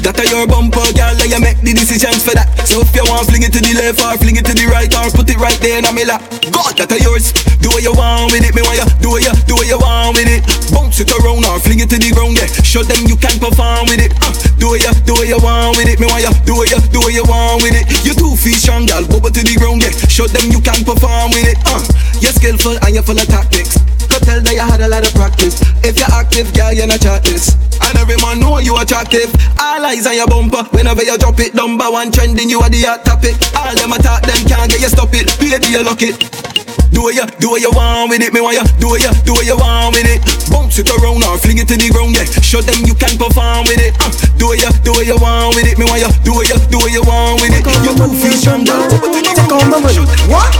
That 0.06 0.14
are 0.14 0.30
your 0.30 0.46
bumper, 0.46 0.86
girl. 0.94 1.10
Like 1.18 1.34
you 1.34 1.42
make 1.42 1.58
the 1.58 1.74
decisions 1.74 2.22
for 2.22 2.38
that. 2.38 2.46
So 2.70 2.86
if 2.86 2.94
you 2.94 3.02
want, 3.10 3.26
fling 3.26 3.42
it 3.42 3.50
to 3.50 3.60
the 3.60 3.74
left 3.74 3.98
or 3.98 4.14
fling 4.22 4.38
it 4.38 4.46
to 4.46 4.54
the 4.54 4.70
right 4.70 4.88
or 4.94 5.10
put 5.10 5.26
it 5.26 5.42
right 5.42 5.58
there 5.58 5.82
in 5.82 5.90
my 5.90 6.06
lap. 6.06 6.22
God, 6.54 6.78
that 6.78 6.94
are 6.94 7.02
yours. 7.02 7.34
Do 7.58 7.74
what 7.74 7.82
you 7.82 7.90
want 7.90 8.30
with 8.30 8.46
it, 8.46 8.54
me 8.54 8.62
want 8.62 8.78
you. 8.78 8.86
Do 9.02 9.10
what 9.10 9.26
you, 9.26 9.34
do 9.50 9.58
what 9.58 9.66
you 9.66 9.74
want 9.74 10.14
with 10.14 10.30
it. 10.30 10.46
Bounce 10.70 11.02
it 11.02 11.10
around 11.10 11.42
or 11.42 11.58
fling 11.58 11.82
it 11.82 11.90
to 11.90 11.98
the 11.98 12.14
ground, 12.14 12.38
yeah. 12.38 12.46
Show 12.62 12.86
them 12.86 13.10
you 13.10 13.18
can 13.18 13.34
perform 13.42 13.90
with 13.90 13.98
it. 13.98 14.14
Uh, 14.22 14.30
do 14.56 14.70
what 14.70 14.80
you, 14.80 14.92
do 15.02 15.12
what 15.18 15.26
you 15.26 15.40
want 15.42 15.74
with 15.76 15.90
it, 15.90 15.98
me 15.98 16.06
want 16.06 16.22
you. 16.22 16.32
Do 16.46 16.54
what 16.62 16.70
you, 16.70 16.78
do 16.94 17.02
what 17.02 17.07
you 17.10 17.24
want 17.24 17.62
with 17.62 17.74
it. 17.74 17.86
You 18.04 18.14
two 18.14 18.36
feet 18.36 18.60
strong, 18.60 18.86
girl. 18.86 19.04
Bubble 19.06 19.30
to 19.30 19.42
the 19.42 19.54
ground, 19.56 19.82
yeah. 19.82 19.92
Show 20.08 20.26
them 20.26 20.50
you 20.50 20.60
can 20.60 20.84
perform 20.84 21.32
with 21.32 21.46
it. 21.46 21.58
Uh, 21.64 21.80
you're 22.20 22.34
skillful 22.34 22.76
and 22.84 22.94
you're 22.94 23.06
full 23.06 23.18
of 23.18 23.28
tactics. 23.28 23.76
Could 24.08 24.24
tell 24.24 24.40
that 24.40 24.54
you 24.54 24.64
had 24.64 24.80
a 24.80 24.88
lot 24.88 25.04
of 25.04 25.12
practice. 25.14 25.60
If 25.84 26.00
you're 26.00 26.12
active, 26.12 26.48
girl, 26.56 26.72
you're 26.72 26.88
not 26.88 27.04
this. 27.22 27.54
And 27.80 27.94
every 27.98 28.16
man 28.18 28.40
know 28.40 28.58
you 28.58 28.76
attractive. 28.80 29.28
All 29.60 29.84
eyes 29.84 30.06
on 30.06 30.16
your 30.16 30.26
bumper. 30.26 30.64
Whenever 30.72 31.04
you 31.04 31.16
drop 31.18 31.38
it, 31.40 31.54
number 31.54 31.90
one 31.90 32.10
trending, 32.10 32.48
you 32.48 32.60
are 32.60 32.70
the 32.70 32.82
hot 32.82 33.04
topic. 33.04 33.36
All 33.54 33.74
them 33.76 33.92
attack 33.92 34.24
them 34.24 34.40
can't 34.48 34.70
get 34.70 34.80
you 34.80 34.88
stop 34.88 35.12
it. 35.12 35.28
Baby, 35.38 35.76
you 35.76 35.84
lock 35.84 36.02
it. 36.02 36.47
Do 36.90 37.06
what 37.06 37.14
you, 37.14 37.26
do 37.38 37.50
what 37.50 37.60
you 37.60 37.70
want 37.72 38.10
with 38.10 38.22
it, 38.22 38.32
me 38.32 38.40
want 38.40 38.58
you. 38.58 38.66
Do 38.80 38.88
what 38.90 39.00
you, 39.02 39.12
do 39.22 39.32
what 39.32 39.46
you 39.46 39.56
want 39.56 39.94
with 39.94 40.06
it. 40.06 40.18
Bounce 40.50 40.78
it 40.78 40.88
around 40.90 41.22
or 41.24 41.38
fling 41.38 41.58
it 41.58 41.68
to 41.68 41.76
the 41.76 41.88
ground, 41.90 42.16
yeah. 42.16 42.26
Show 42.42 42.60
them 42.60 42.82
you 42.84 42.94
can 42.94 43.14
perform 43.18 43.66
with 43.70 43.78
it. 43.78 43.94
Uh, 44.02 44.10
do 44.38 44.50
what 44.50 44.58
you, 44.58 44.70
do 44.82 44.90
what 44.92 45.06
you 45.06 45.18
want 45.18 45.54
with 45.54 45.66
it, 45.66 45.78
me 45.78 45.84
want 45.86 46.02
you. 46.02 46.10
Do 46.24 46.32
what 46.34 46.48
you, 46.48 46.58
do 46.70 46.78
what 46.78 46.90
you 46.90 47.02
want 47.06 47.40
with 47.40 47.54
it. 47.54 47.62
You 47.84 47.92
two 47.94 48.10
feet 48.18 48.38
strong, 48.40 48.64
girl. 48.64 48.86
Take 48.88 49.52
all 49.52 49.62
my 49.68 49.78
money. 49.78 50.04
What? 50.26 50.50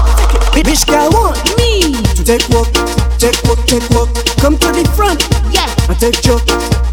Bitch 0.58 0.84
girl 0.86 1.08
want 1.14 1.38
me 1.56 1.94
to 2.18 2.22
take 2.24 2.44
walk, 2.50 2.68
take 3.16 3.38
walk, 3.46 3.62
take 3.64 3.88
walk. 3.90 4.10
Come 4.36 4.58
to 4.58 4.68
the 4.74 4.84
front. 4.94 5.22
Yeah. 5.54 5.64
I 5.88 5.94
take 5.94 6.20
joke, 6.20 6.44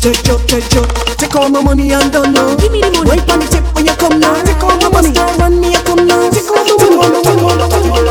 take 0.06 0.22
joke, 0.22 0.46
take 0.46 0.70
joke. 0.70 0.94
Take 1.18 1.36
all 1.36 1.50
my 1.50 1.62
money 1.64 1.92
and 1.92 2.12
don't 2.12 2.32
know. 2.32 2.56
Give 2.62 2.72
me 2.72 2.82
the 2.82 2.92
money. 2.94 3.10
Wait 3.10 3.26
on 3.26 3.42
the 3.42 3.48
tip 3.50 3.66
when 3.74 3.90
you 3.90 3.96
come 3.98 4.20
now. 4.22 4.38
Take 4.46 4.62
all 4.62 4.78
my 4.78 4.90
money. 4.94 5.10
Run 5.42 5.58
me, 5.58 5.74
I 5.74 5.82
come 5.82 6.06
now. 6.06 6.30
Take 6.30 6.46
all 6.46 6.62
my 6.62 6.78
money. 6.78 7.26
Take 7.26 7.42
all 7.42 7.58
my 7.58 7.66
money. 7.66 8.06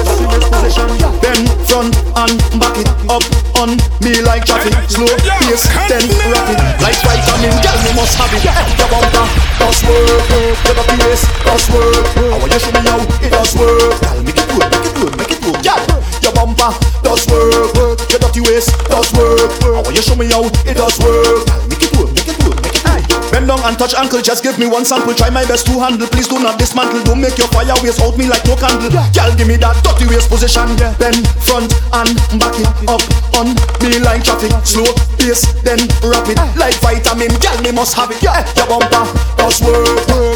Then 1.23 1.47
front 1.71 1.95
and 2.19 2.35
back 2.59 2.75
it 2.83 2.91
up 3.07 3.23
on 3.63 3.79
me 4.03 4.19
like 4.27 4.43
traffic. 4.43 4.75
Slow 4.91 5.07
pace, 5.23 5.71
then 5.87 6.03
rapid. 6.27 6.59
Like 6.83 6.99
vitamin, 6.99 7.55
girl, 7.63 7.79
you 7.87 7.95
must 7.95 8.19
have 8.19 8.35
it. 8.35 8.43
Your 8.43 8.91
bumper 8.91 9.27
does 9.63 9.79
work, 9.87 10.27
your 10.67 10.75
body 10.75 10.99
waist 10.99 11.31
does 11.47 11.65
work. 11.71 12.07
I 12.19 12.43
want 12.43 12.51
you 12.51 12.59
show 12.59 12.75
me 12.75 12.83
how 12.91 12.99
it 13.23 13.31
does 13.31 13.55
work. 13.55 13.95
Girl, 14.03 14.19
make 14.27 14.35
it 14.43 14.51
good, 14.51 14.67
make 14.67 14.83
it 14.83 14.95
good, 14.99 15.13
make 15.15 15.31
it 15.31 15.41
good. 15.47 15.57
Yeah, 15.63 15.79
your 16.27 16.35
bumper 16.35 16.75
does 17.07 17.23
work, 17.31 18.03
your 18.11 18.19
dirty 18.19 18.43
waist 18.43 18.75
does 18.91 19.15
work. 19.15 19.47
I 19.63 19.79
want 19.79 19.95
you 19.95 20.03
show 20.03 20.17
me 20.19 20.27
how 20.27 20.43
it 20.67 20.75
does 20.75 20.99
work. 20.99 21.47
It 21.85 21.93
good, 21.93 22.15
make 22.15 22.29
it 22.29 22.39
good, 22.39 22.63
make 22.63 22.75
it 22.77 23.09
good. 23.09 23.14
Bend 23.31 23.49
down 23.49 23.61
and 23.65 23.79
touch 23.79 23.95
ankle, 23.95 24.21
just 24.21 24.43
give 24.43 24.59
me 24.59 24.67
one 24.67 24.85
sample. 24.85 25.15
Try 25.15 25.31
my 25.31 25.45
best 25.45 25.67
to 25.67 25.79
handle, 25.79 26.07
please 26.09 26.29
do 26.29 26.39
not 26.39 26.59
dismantle. 26.59 27.03
Don't 27.05 27.21
make 27.21 27.39
your 27.39 27.49
fire 27.49 27.75
waste 27.83 28.01
out 28.01 28.17
me 28.17 28.27
like 28.27 28.45
no 28.47 28.57
candle. 28.57 28.91
Girl, 28.91 29.31
give 29.37 29.49
me 29.49 29.57
that 29.59 29.77
dirty 29.83 30.07
waist 30.07 30.29
position. 30.31 30.69
Bend 30.99 31.23
front 31.43 31.73
and 31.95 32.15
back 32.39 32.55
it 32.59 32.69
up 32.89 33.03
on 33.39 33.55
me 33.83 33.99
like 34.01 34.25
traffic. 34.25 34.53
Slow 34.65 34.87
pace, 35.19 35.47
then 35.63 35.81
rapid 36.05 36.39
like 36.59 36.77
vitamin. 36.83 37.33
Girl, 37.41 37.59
me 37.63 37.71
must 37.73 37.95
have 37.95 38.11
it. 38.11 38.21
Yeah, 38.23 38.45
your 38.59 38.67
bumper 38.69 39.05
does 39.37 39.61
work, 39.63 39.87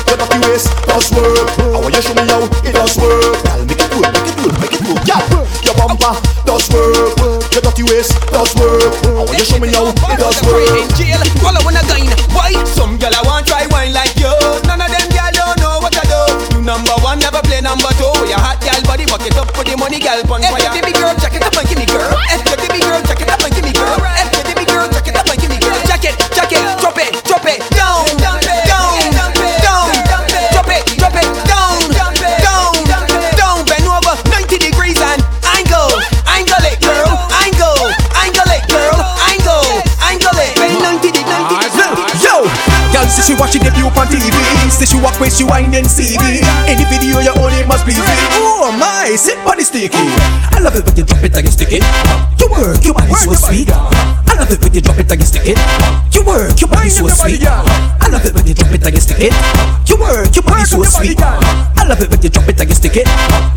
your 0.08 0.16
dirty 0.18 0.38
waist 0.46 0.68
does 0.86 1.10
work. 1.12 1.48
I 1.58 1.78
want 1.78 1.94
you 1.94 2.02
show 2.02 2.14
me 2.14 2.24
how 2.26 2.44
it 2.44 2.72
does 2.74 2.94
work. 2.98 3.36
Girl, 3.44 3.60
make 3.66 3.80
it 3.82 3.90
good, 3.92 4.06
make 4.10 4.26
it 4.26 4.36
good, 4.38 4.54
make 4.58 4.74
it 4.74 4.82
good. 4.84 5.00
Yeah, 5.06 5.22
your 5.64 5.74
bumper 5.76 6.14
does 6.44 6.66
work, 6.72 7.14
your 7.52 7.62
dirty 7.62 7.84
waist 7.84 8.14
does 8.32 8.50
work. 8.56 8.94
I 9.06 9.22
want 9.22 9.38
you 9.38 9.46
show 9.46 9.58
me 9.60 9.68
how 9.72 9.86
it 9.90 10.18
does 10.18 10.38
work. 10.42 10.88
jail. 10.96 11.22
All 11.44 11.56
I 11.56 11.82
gain. 11.86 12.10
Why? 12.34 12.77
Some 12.78 12.94
girl 12.96 13.10
I 13.10 13.20
want 13.26 13.42
try 13.50 13.66
wine 13.74 13.90
like 13.92 14.14
you. 14.14 14.30
None 14.70 14.78
of 14.78 14.86
them 14.86 15.08
girl 15.10 15.32
don't 15.34 15.58
know 15.58 15.82
what 15.82 15.90
I 15.98 16.06
do. 16.06 16.22
You 16.54 16.62
number 16.62 16.94
one, 17.02 17.18
never 17.18 17.42
play 17.42 17.58
number 17.58 17.90
two. 17.98 18.06
Your 18.30 18.38
hot 18.38 18.62
girl 18.62 18.78
body, 18.86 19.04
buck 19.04 19.26
it 19.26 19.34
up 19.34 19.50
for 19.50 19.66
the 19.66 19.74
money, 19.74 19.98
girl 19.98 20.22
pon 20.22 20.40
fire. 20.46 20.70
Give 20.70 20.86
me 20.86 20.94
girl, 20.94 21.10
jack 21.18 21.34
it 21.34 21.42
up 21.42 21.58
and 21.58 21.66
give 21.66 21.78
me 21.78 21.86
girl. 21.90 22.06
Give 22.62 22.70
me 22.70 22.78
girl, 22.78 23.02
jack 23.02 23.18
it 23.18 23.28
up 23.28 23.42
and 23.42 23.50
give 23.50 23.66
me 23.66 23.74
girl. 23.74 23.98
Give 24.46 24.56
me 24.56 24.64
girl, 24.64 24.86
jack 24.94 25.08
it 25.10 25.16
up 25.18 25.26
and 25.26 25.38
give 25.42 25.50
me 25.50 25.58
girl. 25.58 25.74
Jack 25.90 26.06
it, 26.06 26.14
say 43.18 43.34
she 43.34 43.38
watching 43.38 43.62
the 43.62 43.70
view 43.74 43.90
on 43.90 44.06
TV. 44.06 44.30
Say 44.70 44.86
she 44.86 44.98
walk 45.02 45.18
when 45.18 45.30
she 45.30 45.42
wine 45.42 45.74
and 45.74 45.86
CV. 45.86 46.42
Any 46.70 46.86
video 46.86 47.18
you 47.18 47.34
own 47.34 47.52
it 47.52 47.66
must 47.66 47.84
please 47.84 47.98
me. 47.98 48.14
Oh 48.38 48.70
my, 48.70 49.14
sit 49.18 49.38
on 49.42 49.58
the 49.58 49.64
sticky. 49.64 49.98
I 50.54 50.58
love 50.62 50.76
it 50.76 50.86
when 50.86 50.96
you 50.96 51.04
drop 51.04 51.22
it 51.22 51.34
you 51.34 51.50
stick 51.50 51.72
it. 51.72 51.82
You 52.38 52.46
work, 52.50 52.84
your 52.84 52.94
body 52.94 53.14
so 53.14 53.34
sweet. 53.34 53.70
I 53.70 54.34
love 54.38 54.50
it 54.50 54.62
when 54.62 54.72
you 54.74 54.80
drop 54.80 54.98
it 54.98 55.10
you 55.10 55.26
stick 55.26 55.46
it. 55.46 55.58
You 56.14 56.22
work, 56.22 56.60
your 56.60 56.70
body 56.70 56.90
so 56.90 57.06
sweet. 57.08 57.42
I 57.42 58.06
love 58.08 58.24
it 58.24 58.34
when 58.34 58.46
you 58.46 58.54
drop 58.54 58.70
it 58.70 58.86
you 58.86 59.00
stick 59.00 59.18
it. 59.18 59.34
You 59.88 59.96
work, 59.98 60.34
your 60.34 60.44
body 60.46 60.64
so 60.64 60.82
sweet. 60.84 61.18
I 61.18 61.82
love 61.86 62.00
it 62.00 62.10
when 62.10 62.22
you 62.22 62.30
drop 62.30 62.48
it 62.48 62.60
you 62.60 62.74
stick 62.74 62.96
it. 62.96 63.08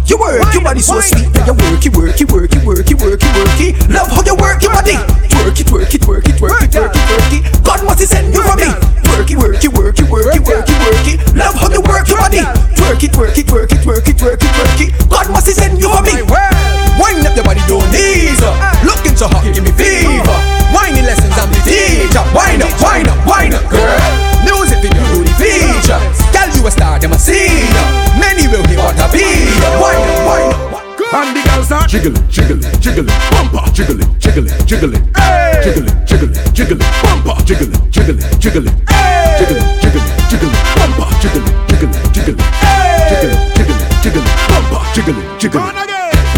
You 0.10 0.18
work, 0.18 0.54
your 0.54 0.64
body 0.64 0.82
so 0.82 1.00
sweet. 1.00 1.30
And 1.38 1.46
you 1.46 1.54
work, 1.54 1.86
you 1.86 1.92
work, 1.94 2.18
you 2.18 2.28
work, 2.28 2.50
you 2.54 2.62
work, 2.66 2.90
you 2.90 2.98
work, 2.98 3.22
you 3.22 3.32
work 3.38 3.60
it. 3.62 3.74
Love 3.90 4.10
how 4.10 4.24
you 4.26 4.36
work 4.36 4.62
your 4.62 4.74
body. 4.74 4.98
Twerk 13.02 13.10
it, 13.10 13.18
twerk 13.18 13.34
it, 13.34 13.48
twerk 13.48 13.72
it, 13.74 13.82
twerk 13.82 14.08
it, 14.08 14.16
twerk 14.16 14.44
it, 14.46 14.52
twerk 14.54 14.78
it. 14.78 15.10
God 15.10 15.26
must 15.34 15.50
he 15.50 15.54
send 15.58 15.82
you 15.82 15.90
for 15.90 16.06
me. 16.06 16.22
Wind 17.02 17.26
up 17.26 17.34
your 17.34 17.42
body, 17.42 17.58
don't 17.66 17.82
knees 17.90 18.38
up. 18.46 18.54
Ah. 18.62 18.78
Looking 18.86 19.18
so 19.18 19.26
hot, 19.26 19.42
give 19.42 19.66
me 19.66 19.74
fever. 19.74 20.38
Whining 20.70 21.10
lessons, 21.10 21.34
I'm 21.34 21.50
the 21.50 21.58
teacher. 21.66 22.22
Wind 22.30 22.62
up, 22.62 22.70
wind 22.78 23.10
up, 23.10 23.18
wind 23.26 23.58
up, 23.58 23.66
girl. 23.74 23.98
Music 24.46 24.86
video, 24.86 25.02
do 25.18 25.26
the 25.26 25.34
feature. 25.34 25.98
Girl, 26.30 26.46
you 26.54 26.62
a 26.62 26.70
star, 26.70 27.02
them 27.02 27.14
a 27.14 27.18
see 27.18 27.66
ya. 27.74 27.84
Many 28.22 28.46
will 28.46 28.62
hear 28.70 28.78
what 28.78 28.94
I 28.94 29.10
be. 29.10 29.26
Wind 29.82 30.06
up, 30.06 30.22
wind 30.30 30.54
up. 30.54 30.86
And 31.10 31.34
the 31.34 31.42
girls 31.42 31.66
start 31.66 31.90
jiggling, 31.90 32.22
jiggling, 32.30 32.62
jiggling, 32.78 33.10
bumper, 33.34 33.66
jiggling, 33.74 34.06
jiggling, 34.22 34.54
jiggling, 34.70 35.02
jiggling, 35.66 35.90
jiggling, 36.06 36.38
jiggling, 36.54 36.86
bumper, 37.02 37.34
jiggling, 37.50 37.74
jiggling, 37.90 38.22
jiggling, 38.38 38.78
jiggling, 38.86 39.21
jiggling. 45.42 45.74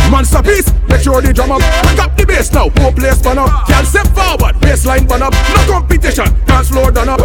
Monster 0.10 0.42
piece, 0.42 0.72
make 0.88 1.02
sure 1.02 1.22
the 1.22 1.34
drum 1.34 1.52
up. 1.52 1.62
Pick 1.84 2.00
up 2.00 2.16
the 2.16 2.26
bass 2.26 2.52
now, 2.54 2.70
four 2.70 2.92
place 2.92 3.22
burn 3.22 3.38
up. 3.38 3.68
Can't 3.68 3.86
step 3.86 4.08
forward, 4.16 4.56
baseline 4.64 5.08
burn 5.08 5.22
up. 5.22 5.34
No 5.34 5.62
competition, 5.68 6.28
dance 6.46 6.70
floor 6.70 6.92
done 6.92 7.10
up. 7.10 7.20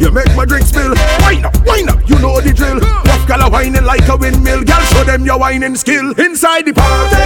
You 0.00 0.12
make 0.12 0.30
my 0.36 0.44
drink 0.44 0.66
spill. 0.66 0.94
Wind 1.26 1.46
up, 1.46 1.54
wind 1.66 1.90
up, 1.90 1.98
you 2.08 2.18
know 2.20 2.40
the 2.40 2.52
drill. 2.52 2.78
Rough 2.78 3.28
a 3.28 3.50
whining 3.50 3.84
like 3.84 4.06
a 4.08 4.16
windmill. 4.16 4.62
Gal 4.62 4.80
show 4.82 5.04
them 5.04 5.24
your 5.24 5.38
whining 5.38 5.74
skill. 5.74 6.12
Inside 6.20 6.66
the 6.66 6.72
party, 6.72 7.16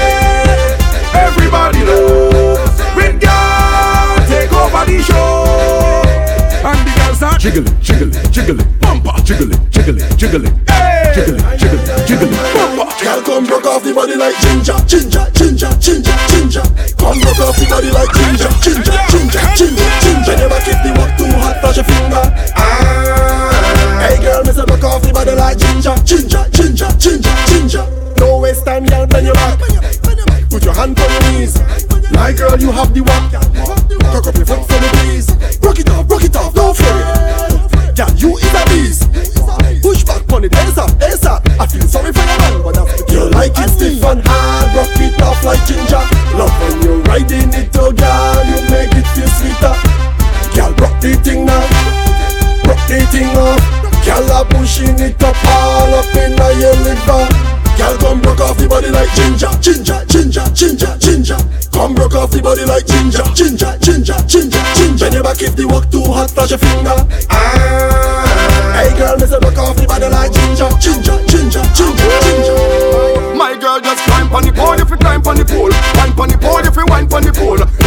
everybody 1.13 1.85
knows. 1.85 2.81
When 2.97 3.19
gal 3.19 4.17
take 4.29 4.53
over 4.53 4.85
the 4.87 5.03
show. 5.03 5.48
The 7.39 7.51
girls 7.51 7.71
start 7.71 7.81
jiggling, 7.81 7.81
jiggling, 7.81 8.33
jiggling, 8.33 8.67
bumper, 8.81 9.15
jiggling, 9.23 9.71
jiggling, 9.71 10.03
jiggling, 10.19 10.55
jiggling, 11.15 11.43
jiggling, 11.55 11.87
jiggling, 12.07 12.35
bumper. 12.51 12.89
Girl, 12.99 13.23
come 13.23 13.47
broke 13.47 13.67
off 13.67 13.83
the 13.85 13.95
body 13.95 14.17
like 14.17 14.35
ginger, 14.43 14.75
ginger, 14.87 15.23
ginger, 15.31 15.71
ginger, 15.79 16.15
ginger. 16.27 16.67
Come 16.99 17.19
broke 17.23 17.39
off 17.39 17.55
the 17.55 17.67
body 17.71 17.91
like 17.95 18.11
ginger, 18.11 18.51
ginger, 18.59 18.91
ginger, 19.07 19.43
ginger, 19.55 19.89
ginger. 20.03 20.35
Never 20.35 20.61
keep 20.67 20.83
the 20.83 20.91
work 20.99 21.13
too 21.15 21.31
hot, 21.39 21.63
touch 21.63 21.77
your 21.79 21.87
finger. 21.87 22.25
Ah. 22.59 24.03
Hey 24.03 24.19
girl, 24.19 24.43
me 24.43 24.53
say 24.53 24.67
broke 24.67 24.85
off 24.85 25.03
the 25.03 25.13
body 25.15 25.33
like 25.39 25.59
ginger, 25.59 25.95
ginger, 26.03 26.43
ginger, 26.51 26.91
ginger, 26.99 27.35
ginger. 27.47 27.85
No 28.19 28.39
waste 28.43 28.67
time, 28.67 28.85
girl, 28.85 29.07
bend 29.07 29.27
your 29.27 29.35
back. 29.35 29.59
Put 30.51 30.65
your 30.65 30.75
hand 30.75 30.99
on 30.99 31.07
your 31.07 31.23
knees. 31.39 31.55
My 32.11 32.33
girl, 32.33 32.59
you 32.59 32.73
have 32.73 32.93
the 32.93 33.03
work. 33.07 33.31
Cock 34.11 34.27
up 34.27 34.35
your 34.35 34.47
foot 34.47 34.67
for 34.67 34.79
the 34.81 34.91
breeze. 34.99 35.31
Rock 35.63 35.79
it 35.79 35.89
off, 35.91 36.11
rock 36.11 36.25
it 36.25 36.35
off, 36.35 36.58
stiff 43.89 44.05
and 44.05 44.21
hard. 44.25 44.77
Rock 44.77 45.01
it 45.01 45.23
off 45.23 45.43
like 45.45 45.65
ginger. 45.67 46.03
Love 46.37 46.53
when 46.61 46.83
you're 46.83 47.01
riding 47.09 47.53
it, 47.55 47.73
oh 47.77 47.93
girl, 47.93 48.45
you 48.45 48.61
make 48.69 48.93
it 48.93 49.07
feel 49.17 49.29
sweeter. 49.41 49.75
Girl, 50.55 50.73
rock 50.79 51.01
the 51.01 51.17
thing 51.25 51.45
now, 51.47 51.65
rock 52.69 52.81
the 52.89 53.01
thing 53.09 53.33
off. 53.37 53.63
Girl, 54.05 54.33
are 54.33 54.45
pushing 54.45 54.99
it 55.01 55.21
up 55.23 55.37
all 55.45 55.95
up 55.95 56.17
in 56.17 56.37
your 56.61 56.77
liver. 56.85 57.29
Girl, 57.77 57.97
come 57.99 58.21
broke 58.21 58.41
off 58.41 58.59
the 58.59 58.67
body 58.67 58.91
like 58.91 59.11
ginger, 59.15 59.51
ginger, 59.63 60.05
ginger, 60.07 60.45
ginger, 60.53 60.93
ginger. 60.99 61.39
Come 61.71 61.95
broke 61.95 62.15
off 62.15 62.31
the 62.31 62.43
body 62.43 62.65
like 62.65 62.87
ginger, 62.87 63.23
ginger, 63.35 63.79
ginger, 63.79 64.19
ginger, 64.27 64.63
ginger. 64.75 65.05
When 65.05 65.13
you 65.15 65.23
back 65.23 65.41
if 65.43 65.55
the 65.55 65.67
work 65.67 65.91
too 65.91 66.03
hot, 66.03 66.31
touch 66.31 66.51
your 66.51 66.59
finger. 66.59 66.97
Ah, 67.31 68.83
hey 68.83 68.91
girl, 68.99 69.17
me 69.17 69.27
say 69.27 69.39
broke 69.39 69.59
off 69.59 69.77
the 69.77 69.87
body 69.87 70.09
like 70.11 70.33
ginger, 70.33 70.71
ginger, 70.83 71.17
ginger, 71.31 71.63
ginger, 71.75 72.05
ginger. 72.27 72.68
Just 73.81 74.05
climb 74.05 74.33
on 74.35 74.43
the 74.43 74.53
pole 74.53 74.75
if 74.75 74.91
you 74.91 74.97
climb 74.97 75.23
on 75.27 75.37
the 75.37 75.45
pole. 75.45 75.71
Wine 75.95 76.19
on 76.19 76.29
the 76.29 76.39
pole 76.39 76.59
if 76.59 76.77
you 76.77 76.87
wine 76.87 77.13
on 77.13 77.23
the 77.23 77.33
pole. 77.33 77.78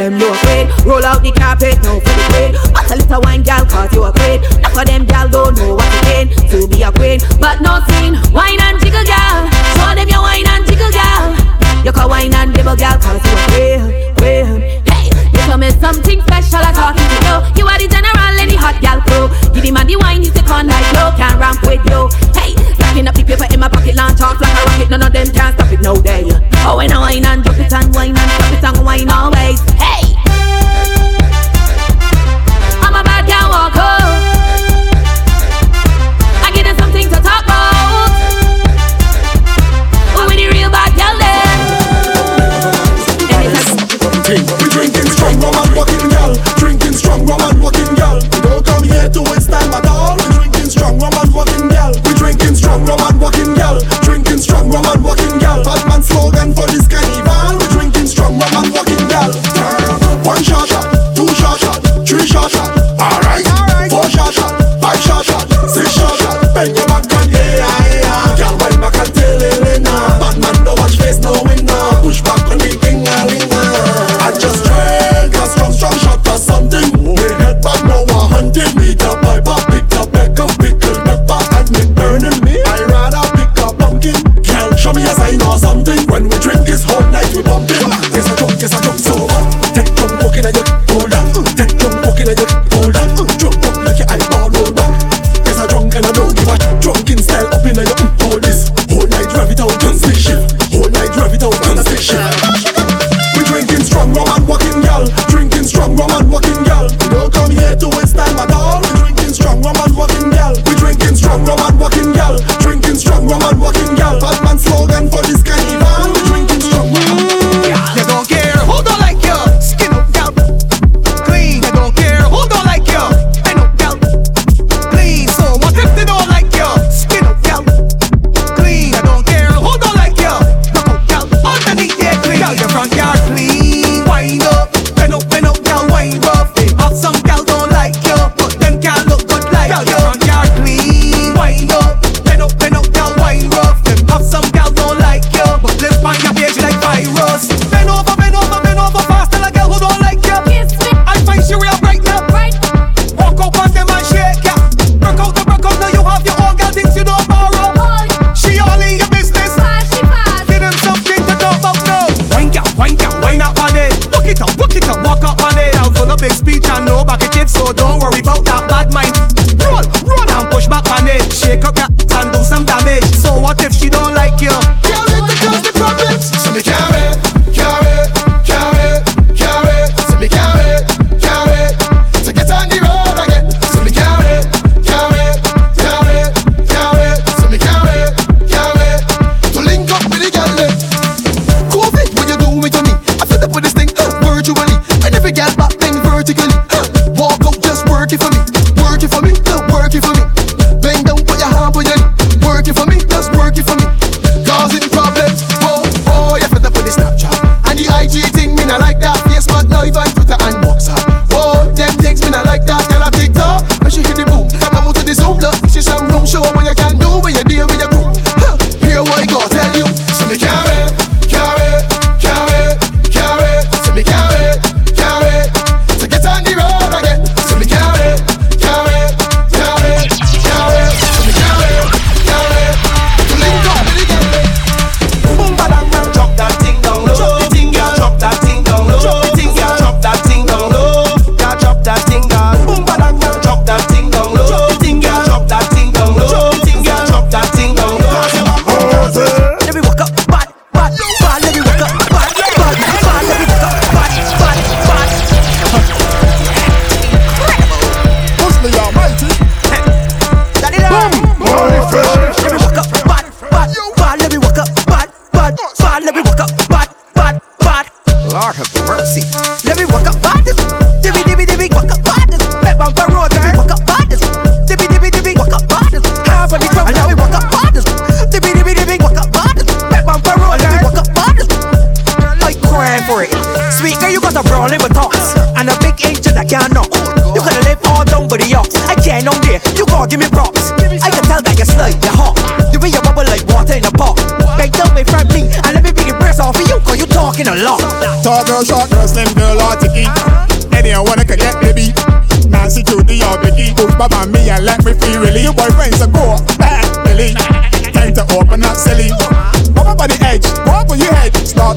The 0.00 0.08
scene, 0.08 0.39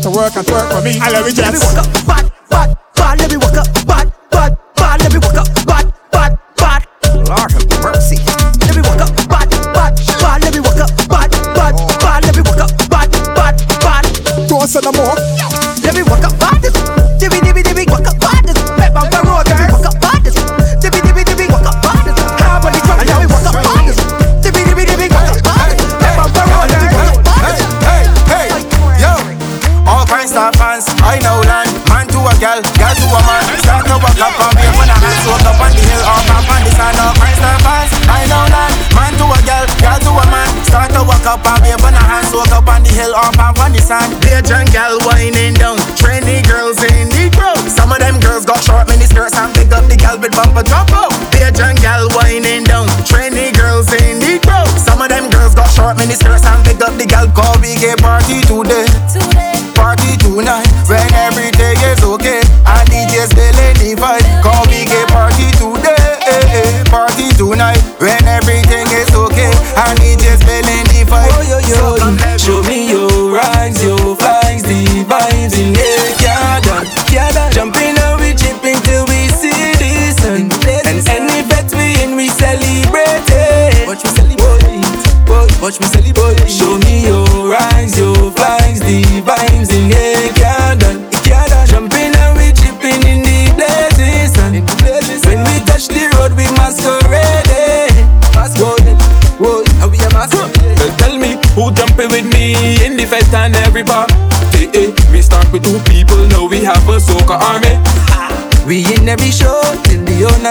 to 0.04 0.10
work 0.10 0.36
and 0.36 0.46
twerk 0.46 0.70
for 0.72 0.82
me. 0.84 1.00
I 1.00 1.12
love 1.12 1.28
it, 1.28 1.38
yes. 1.38 2.23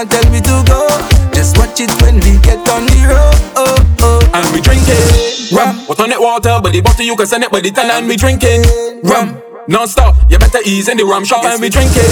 gonna 0.04 0.22
tell 0.22 0.32
me 0.32 0.40
to 0.40 0.64
go. 0.66 0.88
Just 1.32 1.58
watch 1.58 1.80
it 1.80 1.90
when 2.02 2.16
we 2.16 2.38
get 2.42 2.58
on 2.68 2.86
the 2.86 2.98
road. 3.06 3.38
Oh, 3.56 3.76
oh. 4.02 4.30
And 4.34 4.54
we 4.54 4.60
drinking 4.60 5.56
rum. 5.56 5.76
What 5.86 6.00
on 6.00 6.10
that 6.10 6.20
water, 6.20 6.58
but 6.62 6.72
the 6.72 6.80
bottle 6.80 7.04
you 7.04 7.16
can 7.16 7.26
send 7.26 7.44
it, 7.44 7.50
but 7.50 7.62
the 7.62 7.70
ten 7.70 7.90
and 7.90 8.06
we 8.08 8.16
drinking 8.16 8.62
rum. 9.02 9.40
Non-stop, 9.68 10.16
you 10.28 10.38
better 10.38 10.58
ease 10.66 10.88
in 10.88 10.96
the 10.96 11.04
rum 11.04 11.24
shop 11.24 11.44
and 11.44 11.60
we 11.60 11.68
drinking 11.68 12.02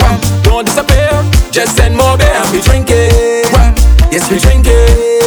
rum. 0.00 0.20
Don't 0.42 0.66
disappear, 0.66 1.08
just 1.50 1.76
send 1.76 1.96
more 1.96 2.16
beer 2.18 2.28
and 2.28 2.52
we 2.52 2.60
drinking 2.60 3.48
rum. 3.52 3.74
Yes, 4.12 4.30
we 4.30 4.38
drinking. 4.38 5.19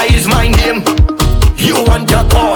Noah 0.00 0.12
is 0.14 0.26
my 0.26 0.48
name. 0.48 0.82
You 1.56 1.74
want 1.84 2.10
your 2.10 2.24
call. 2.30 2.49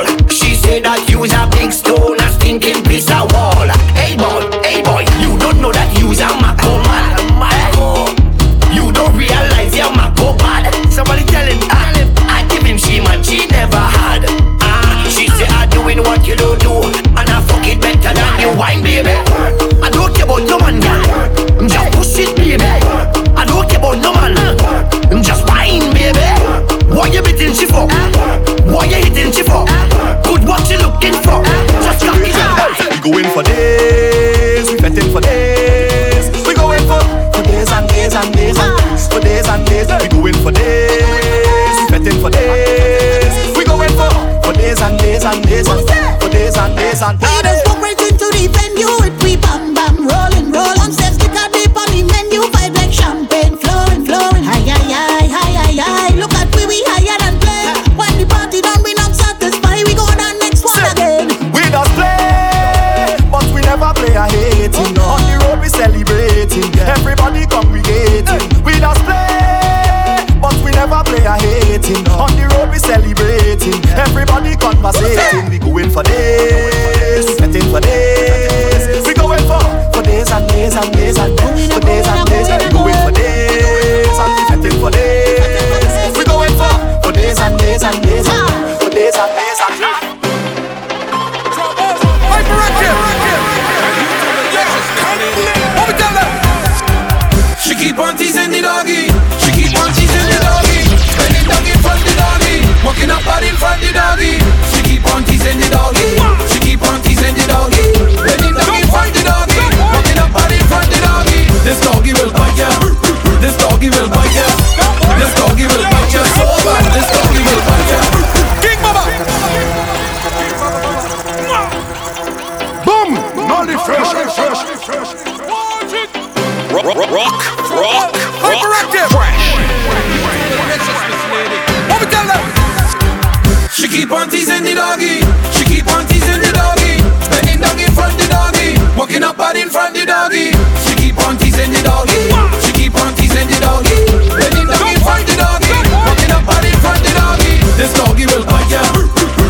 doggy. 135.04 135.20
She 135.52 135.64
keep 135.64 135.86
on 135.92 136.06
teasing 136.06 136.40
the 136.40 136.50
doggy. 136.52 136.98
Spitting 137.24 137.60
dog 137.60 137.78
in 137.78 137.92
front 137.92 138.16
the 138.18 138.26
doggy. 138.28 138.76
Walking 138.96 139.22
up 139.22 139.38
out 139.38 139.56
in 139.56 139.68
front 139.68 139.94
the 139.94 140.06
doggy. 140.06 140.52
She 140.84 140.94
keep 140.96 141.18
on 141.26 141.36
teasing 141.36 141.70
the 141.72 141.82
doggy. 141.82 142.30
She 142.64 142.72
keep 142.72 142.94
on 142.96 143.14
teasing 143.14 143.48
the 143.48 143.58
doggy. 143.60 143.96
Spitting 144.32 144.66
dog 144.66 144.88
in 144.88 145.00
front 145.00 145.26
the 145.26 145.36
doggy. 145.36 145.72
Walking 145.92 146.32
up 146.32 146.48
out 146.48 146.64
in 146.64 146.76
front 146.80 147.00
the 147.04 147.12
doggy. 147.12 147.54
This 147.76 147.92
doggy 147.92 148.26
will 148.26 148.44
bite 148.44 148.70
ya. 148.70 148.82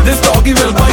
This 0.03 0.19
doggy 0.21 0.53
will 0.53 0.73
bite 0.73 0.84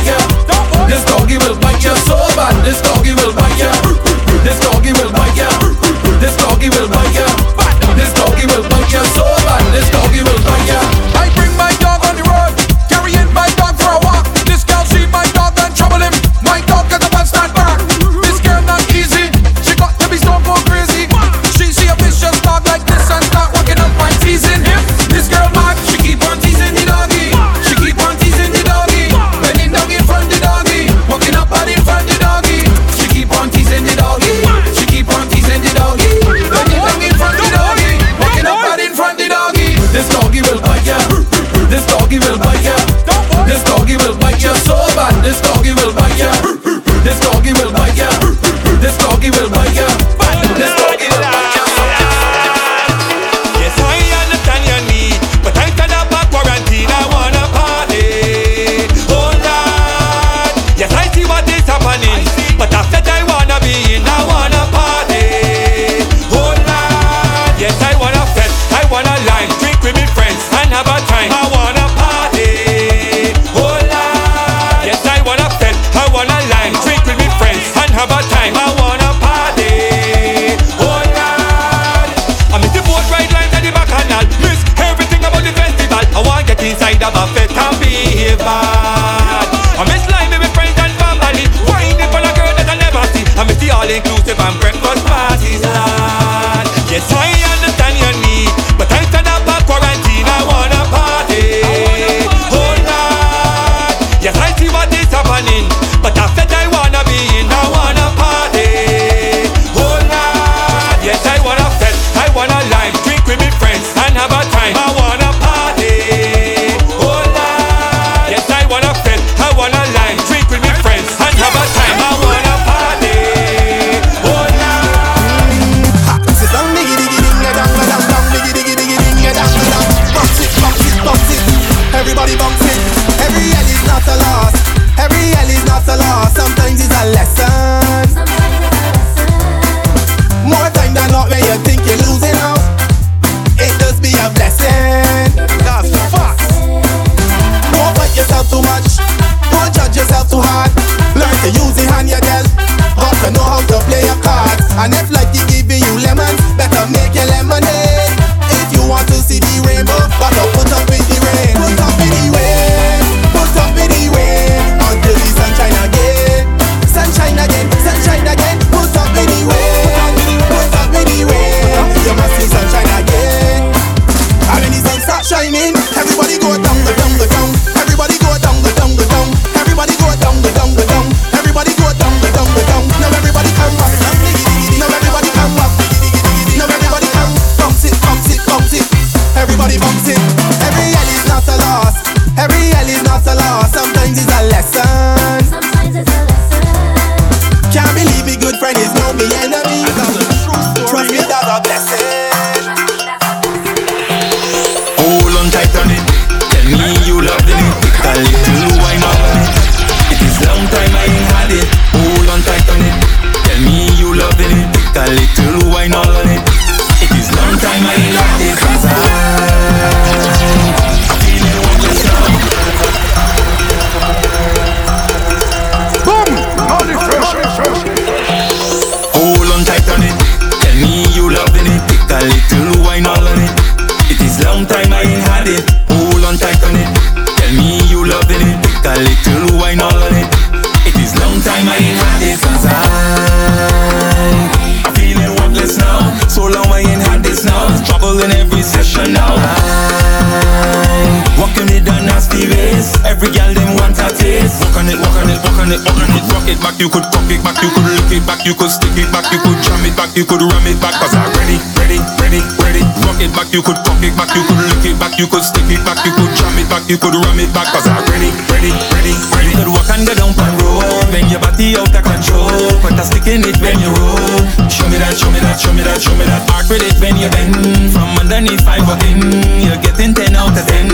back, 260.13 260.17
you 260.17 260.25
could 260.25 260.43
ram 260.43 260.67
it 260.69 260.81
back. 260.81 260.95
Cause 261.01 261.15
I'm 261.15 261.33
ready, 261.41 261.57
ready, 261.81 261.99
ready, 262.21 262.41
ready. 262.61 262.83
Rock 263.05 263.21
it 263.21 263.33
back, 263.33 263.49
you 263.53 263.63
could 263.63 263.81
cock 263.85 264.03
it 264.05 264.13
back, 264.17 264.29
you 264.37 264.45
could 264.45 264.61
lick 264.69 264.85
it 264.85 264.99
back, 265.01 265.19
you 265.19 265.27
could 265.27 265.43
stick 265.43 265.65
it 265.73 265.81
back, 265.85 266.05
you 266.05 266.13
could 266.13 266.29
jam 266.37 266.59
it 266.61 266.69
back, 266.69 266.85
you 266.89 266.99
could 266.99 267.15
ram 267.17 267.41
it 267.41 267.53
back. 267.53 267.73
Cause 267.73 267.87
I'm 267.89 268.05
ready, 268.13 268.31
ready, 268.53 268.73
ready, 268.93 269.15
ready. 269.33 269.49
You 269.53 269.65
could 269.65 269.73
walk 269.73 269.89
and 269.89 270.05
go 270.07 270.13
down 270.15 270.35
pan 270.37 270.53
road 270.61 271.09
when 271.09 271.29
your 271.33 271.41
body 271.41 271.77
out 271.77 271.89
of 271.89 272.05
control. 272.05 272.53
Put 272.85 273.01
a 273.01 273.05
stick 273.05 273.27
in 273.27 273.45
it 273.49 273.57
when 273.61 273.81
you 273.81 273.89
roll. 273.97 274.45
Show 274.69 274.85
me 274.93 275.01
that, 275.01 275.17
show 275.17 275.31
me 275.33 275.41
that, 275.41 275.57
show 275.57 275.73
me 275.73 275.83
that, 275.83 276.01
show 276.01 276.15
me 276.17 276.25
that. 276.29 276.45
Arc 276.53 276.69
with 276.69 276.85
it 276.85 276.97
when 277.01 277.17
you 277.17 277.33
bend 277.33 277.57
from 277.93 278.13
underneath 278.21 278.61
five 278.65 278.85
again. 278.85 279.23
You're 279.65 279.81
getting 279.81 280.13
ten 280.13 280.37
out 280.37 280.53
of 280.53 280.65
ten. 280.69 280.89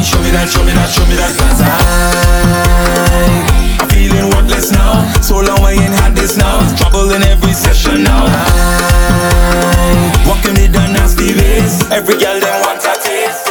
Show 0.00 0.20
me 0.24 0.32
that, 0.32 0.48
show 0.48 0.64
me 0.64 0.72
that, 0.72 0.88
show 0.88 1.04
me 1.04 1.16
that. 1.20 1.32
Cause 1.36 1.60
I, 1.60 1.68
I'm 3.84 3.91
feeling 4.02 4.26
worthless 4.34 4.72
now. 4.72 5.06
So 5.22 5.38
long 5.38 5.62
I 5.62 5.78
ain't 5.78 5.94
had 5.94 6.14
this 6.18 6.36
now. 6.36 6.58
Trouble 6.74 7.14
in 7.14 7.22
every 7.22 7.52
session 7.54 8.02
now. 8.02 8.26
I, 8.26 8.34
walking 10.26 10.58
with 10.58 10.72
the 10.74 10.82
nasty 10.90 11.30
ways. 11.38 11.74
Every 11.94 12.18
girl 12.18 12.38
them 12.42 12.56
want 12.66 12.82
a 12.82 12.94
taste. 12.98 13.46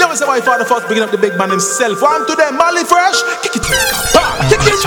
Yo, 0.00 0.08
me 0.10 0.16
say 0.16 0.26
my 0.26 0.40
father 0.40 0.64
first 0.64 0.88
picking 0.88 1.04
up 1.04 1.10
the 1.10 1.18
big 1.18 1.38
man 1.38 1.50
himself. 1.50 2.02
One 2.02 2.26
to 2.26 2.34
them, 2.34 2.58
Mally 2.58 2.82
Fresh. 2.82 3.22
Kick 3.42 3.56
it, 3.56 3.66
ah, 4.18 4.42
kick 4.50 4.66
it. 4.66 4.82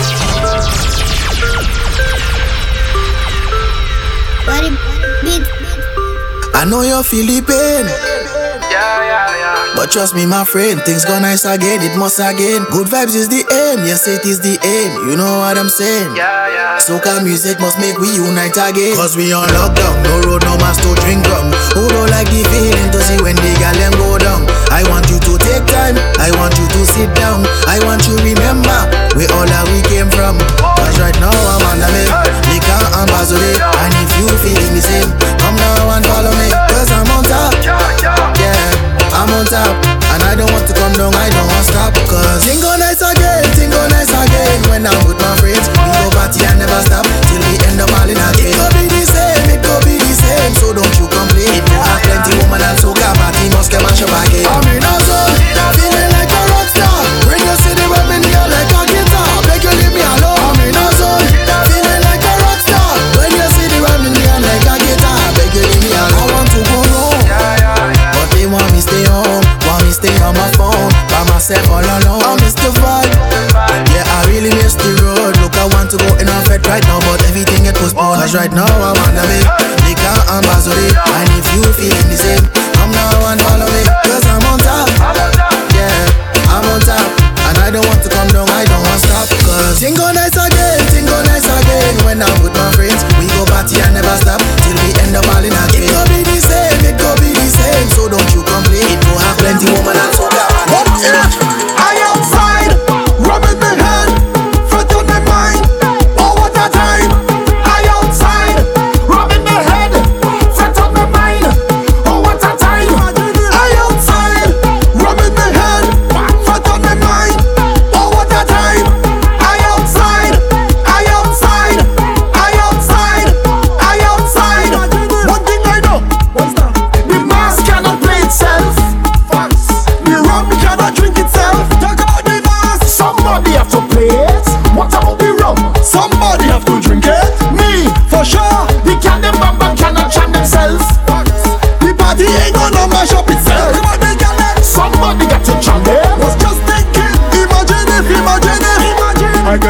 Body, 4.48 4.72
beat. 5.24 5.46
I 6.54 6.66
know 6.66 6.82
you 6.82 7.04
feel 7.04 7.26
the 7.28 7.40
pain. 7.46 7.88
But 9.78 9.94
trust 9.94 10.18
me, 10.18 10.26
my 10.26 10.42
friend, 10.42 10.82
things 10.82 11.06
go 11.06 11.22
nice 11.22 11.46
again, 11.46 11.86
it 11.86 11.94
must 12.02 12.18
again. 12.18 12.66
Good 12.74 12.90
vibes 12.90 13.14
is 13.14 13.30
the 13.30 13.46
aim, 13.46 13.86
yes, 13.86 14.10
it 14.10 14.26
is 14.26 14.42
the 14.42 14.58
aim. 14.66 14.90
You 15.06 15.14
know 15.14 15.38
what 15.46 15.54
I'm 15.54 15.70
saying? 15.70 16.18
Yeah, 16.18 16.50
yeah. 16.50 16.82
Soca 16.82 17.22
music 17.22 17.62
must 17.62 17.78
make 17.78 17.94
we 18.02 18.10
unite 18.18 18.58
again. 18.58 18.98
Cause 18.98 19.14
we 19.14 19.30
on 19.38 19.46
lockdown, 19.54 20.02
no 20.02 20.18
road, 20.26 20.42
no 20.50 20.58
mask 20.58 20.82
to 20.82 20.92
drink 21.06 21.22
rum. 21.30 21.54
Who 21.78 21.86
don't 21.94 22.10
like 22.10 22.26
the 22.34 22.42
feeling 22.50 22.90
to 22.90 23.00
see 23.06 23.22
when 23.22 23.38
the 23.38 23.54
gal 23.62 23.78
them 23.78 23.94
go 24.02 24.18
down? 24.18 24.50
I 24.74 24.82
want 24.90 25.06
you 25.14 25.22
to 25.22 25.34
take 25.46 25.62
time, 25.70 25.94
I 26.18 26.34
want 26.42 26.58
you 26.58 26.66
to 26.66 26.82
sit 26.82 27.14
down. 27.14 27.46
I 27.70 27.78
want 27.86 28.02
you 28.10 28.18
remember 28.26 28.82
where 29.14 29.30
all 29.38 29.46
that 29.46 29.62
we 29.70 29.86
came 29.86 30.10
from. 30.10 30.42
Cause 30.58 30.98
right 30.98 31.16
now 31.22 31.30
I'm 31.30 31.62
on 31.70 31.78
the 31.78 31.90
way, 31.94 32.10
liquor 32.50 32.82
and 32.98 33.08
bazooka. 33.14 33.62
And 33.62 33.94
if 34.02 34.10
you 34.18 34.26
feeling 34.42 34.74
the 34.74 34.82
same, 34.82 35.10
come 35.38 35.54
now 35.54 35.94
and 35.94 36.04
follow 36.10 36.34
me. 36.34 36.50
Cause 36.74 36.90
on 39.38 39.46
top. 39.46 39.70
And 40.18 40.22
I 40.26 40.34
don't 40.34 40.50
want 40.50 40.66
to 40.66 40.74
come 40.74 40.94
down, 40.98 41.14
I 41.14 41.30
don't 41.30 41.46
want 41.46 41.62
to 41.62 41.70
stop. 41.70 41.94
Cause 42.10 42.42
thing 42.42 42.58
go 42.58 42.74
nice 42.82 43.02
again, 43.06 43.46
thing 43.54 43.70
go 43.70 43.82
nice 43.94 44.10
again. 44.10 44.58
When 44.74 44.82
I'm 44.82 44.98
with 45.06 45.22
my 45.22 45.34
friends, 45.38 45.70
we 45.70 45.78
go 45.78 46.10
party 46.18 46.42
and 46.42 46.58
never 46.58 46.82
stop. 46.82 47.06
Till 47.30 47.42
we 47.46 47.54
end 47.70 47.78
up 47.78 47.94
all 47.94 48.10
in 48.10 48.18
again. 48.18 48.50
It 48.50 48.58
could 48.58 48.74
be 48.74 48.86
the 48.90 49.04
same, 49.06 49.46
it 49.54 49.62
could 49.62 49.82
be 49.86 49.96
the 50.02 50.14
same. 50.18 50.54
So 50.58 50.74
don't 50.74 50.90
you 50.98 51.06
complain. 51.06 51.62
I 51.70 52.02
have 52.02 52.02
plenty 52.02 52.34
woman 52.42 52.66
and 52.66 52.78
soca 52.82 53.14
party 53.22 53.46
must 53.54 53.70
get 53.70 53.86
mash 53.86 54.02
up 54.02 54.14
again. 54.26 54.67
By 71.48 71.56
all 71.72 71.80
alone. 71.80 72.20
I 72.28 72.36
miss 72.44 72.52
the 72.60 72.68
vibe, 72.76 73.12
yeah, 73.96 74.04
I 74.04 74.28
really 74.28 74.52
miss 74.60 74.76
the 74.76 74.92
road. 75.00 75.32
Look, 75.40 75.56
I 75.56 75.64
want 75.72 75.88
to 75.92 75.98
go 75.98 76.10
in 76.20 76.28
a 76.28 76.36
fed 76.44 76.66
right 76.68 76.84
now, 76.84 77.00
but 77.08 77.24
everything 77.32 77.64
get 77.64 77.76
postponed. 77.80 78.20
Cause 78.20 78.36
right 78.36 78.52
now 78.52 78.68
on 78.68 79.14
the 79.16 79.24
way, 79.24 79.44
liquor 79.88 80.18
and 80.28 80.44
bazooka. 80.44 81.00
And 81.00 81.30
if 81.40 81.48
you 81.56 81.64
feeling 81.72 82.10
the 82.12 82.20
same, 82.20 82.44
come 82.76 82.92
now 82.92 83.32
and 83.32 83.40
follow 83.48 83.68
me. 83.72 83.84
Cause 84.12 84.28
I'm 84.28 84.44
on 84.52 84.60
top, 84.60 84.92
yeah, 85.72 86.52
I'm 86.52 86.68
on 86.68 86.84
top. 86.84 87.08
And 87.48 87.56
I 87.64 87.72
don't 87.72 87.88
want 87.88 88.04
to 88.04 88.12
come 88.12 88.28
down, 88.36 88.52
I 88.52 88.68
don't 88.68 88.84
want 88.84 89.00
to 89.00 89.08
stop. 89.08 89.28
Cause 89.48 89.80
go 89.80 90.08
nice 90.12 90.36
again, 90.36 90.84
go 91.08 91.16
nice 91.24 91.48
again. 91.48 91.96
When 92.04 92.20
I'm 92.20 92.36
with 92.44 92.56
my 92.60 92.68
friends, 92.76 93.00
we 93.24 93.32
go 93.32 93.48
party 93.48 93.80
and 93.80 93.96
never 93.96 94.16
stop. 94.20 94.44
Till 94.68 94.76
we 94.84 94.92
end 95.00 95.16
up 95.16 95.24
all 95.32 95.40
in 95.40 95.56
a 95.56 95.64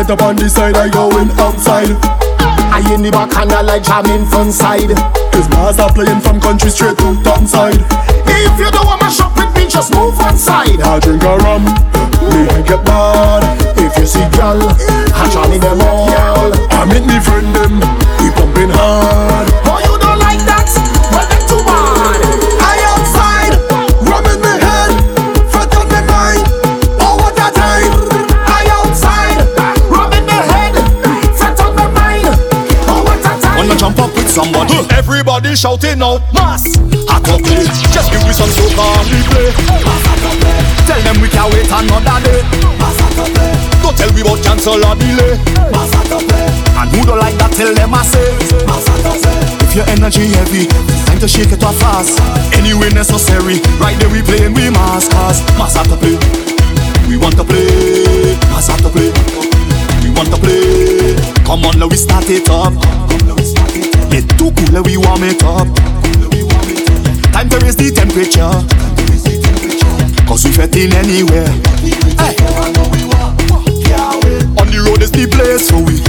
I 0.07 0.13
up 0.13 0.21
on 0.21 0.37
the 0.37 0.47
side, 0.47 0.77
I 0.77 0.87
going 0.87 1.27
outside. 1.35 1.91
I 2.71 2.79
in 2.95 3.03
the 3.03 3.11
back 3.11 3.27
and 3.35 3.51
I 3.51 3.59
like 3.59 3.83
jamming 3.83 4.23
front 4.31 4.55
side. 4.55 4.95
Cause 5.35 5.51
bars 5.51 5.83
are 5.83 5.91
playing 5.91 6.23
from 6.23 6.39
country 6.39 6.71
straight 6.71 6.95
to 7.03 7.11
town 7.27 7.43
side. 7.43 7.83
If 8.23 8.55
you 8.55 8.71
don't 8.71 8.87
want 8.87 9.03
my 9.03 9.11
shop 9.11 9.35
with 9.35 9.51
me, 9.51 9.67
just 9.67 9.91
move 9.91 10.15
one 10.15 10.39
side. 10.39 10.79
I 10.79 11.03
drink 11.03 11.27
a 11.27 11.35
rum, 11.43 11.67
me 12.23 12.47
I 12.47 12.63
get 12.63 12.87
mad. 12.87 13.43
If 13.75 13.99
you 13.99 14.07
see 14.07 14.23
gal, 14.31 14.55
I 15.11 15.27
jam 15.27 15.51
them 15.59 15.83
all. 15.83 16.55
I 16.71 16.87
meet 16.87 17.03
me 17.03 17.19
friend 17.19 17.51
them, 17.51 17.83
Everybody 35.47 35.63
shouting 35.63 36.03
out, 36.03 36.19
Mass! 36.35 36.75
Hot 37.07 37.23
up 37.31 37.39
it. 37.39 37.71
Just 37.95 38.11
give 38.11 38.19
me 38.27 38.35
some 38.35 38.51
soca 38.51 38.83
and 38.83 39.07
replay. 39.07 39.47
Tell 40.83 40.99
them 41.07 41.23
we 41.23 41.31
can't 41.31 41.47
wait 41.55 41.71
another 41.71 42.19
day. 42.19 42.43
Don't 43.79 43.95
tell 43.95 44.11
me 44.11 44.27
about 44.27 44.43
cancel 44.43 44.75
or 44.75 44.91
delay. 44.99 45.39
And 46.75 46.89
who 46.91 46.99
don't 47.07 47.23
like 47.23 47.39
that, 47.39 47.55
tell 47.55 47.71
them 47.71 47.95
I 47.95 48.03
say. 48.03 48.27
If 49.63 49.71
your 49.71 49.87
energy 49.87 50.27
heavy, 50.35 50.67
time 51.07 51.19
to 51.23 51.31
shake 51.31 51.55
it 51.55 51.63
off 51.63 51.79
fast. 51.79 52.19
Anyway 52.51 52.91
necessary, 52.91 53.63
right 53.79 53.95
there 54.03 54.11
we 54.11 54.19
playing 54.27 54.51
we 54.51 54.67
mass 54.67 55.07
cause 55.07 55.39
mass 55.55 55.79
to 55.79 55.95
play. 55.95 56.19
We 57.07 57.15
want 57.15 57.39
to 57.39 57.47
play, 57.47 58.35
mass 58.51 58.67
to 58.67 58.89
play. 58.91 59.15
We 60.03 60.11
want 60.11 60.27
to 60.27 60.37
play. 60.43 61.15
Come 61.47 61.63
on, 61.63 61.79
let 61.79 61.87
we 61.87 61.95
start 61.95 62.27
it 62.27 62.51
up. 62.51 62.75
Get 64.09 64.27
too 64.37 64.51
cool, 64.51 64.83
we 64.83 64.97
warm 64.97 65.23
it 65.23 65.43
up. 65.43 65.67
Time 67.33 67.49
to 67.49 67.57
raise 67.59 67.75
the 67.75 67.91
temperature. 67.93 68.51
Cause 70.27 70.43
we 70.45 70.51
fetting 70.51 70.93
anywhere. 70.93 71.47
Hey. 72.17 72.35
On 74.59 74.67
the 74.71 74.79
road 74.85 75.01
is 75.01 75.11
the 75.11 75.27
place 75.27 75.69
for 75.69 75.81
we. 75.83 76.01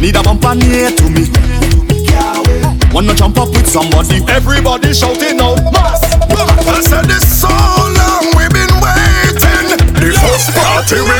Need 0.00 0.16
a 0.16 0.22
bumper 0.22 0.54
near 0.54 0.90
to 0.90 1.06
me. 1.10 1.26
Wanna 2.92 3.14
jump 3.14 3.38
up 3.38 3.48
with 3.48 3.66
somebody? 3.66 4.20
Everybody 4.28 4.92
shouting 4.92 5.40
out, 5.40 5.56
Mass! 5.72 6.04
I 6.68 6.80
said 6.84 7.06
this 7.08 7.24
so 7.40 7.48
long 7.48 8.36
we've 8.36 8.52
been 8.52 8.68
waiting. 8.84 9.80
The 9.96 10.12
first 10.12 10.52
party 10.52 11.00
we 11.00 11.16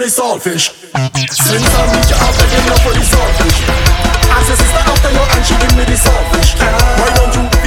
for 0.00 0.06
the 0.06 0.10
saltfish. 0.10 0.70
Since 1.30 1.74
I 1.74 1.92
meet 1.92 2.08
you, 2.08 2.16
I've 2.16 2.36
taken 2.38 2.70
love 2.70 2.80
for 2.82 2.92
the 2.92 3.04
saltfish. 3.04 3.58
As 4.30 4.48
your 4.48 4.56
sister 4.56 4.78
after 4.78 5.10
you, 5.10 5.20
and 5.20 5.44
she 5.44 5.54
give 5.60 5.76
me 5.76 5.84
the 5.84 5.96
saltfish. 5.96 6.58
Why 6.58 7.14
don't 7.16 7.34
you? 7.34 7.59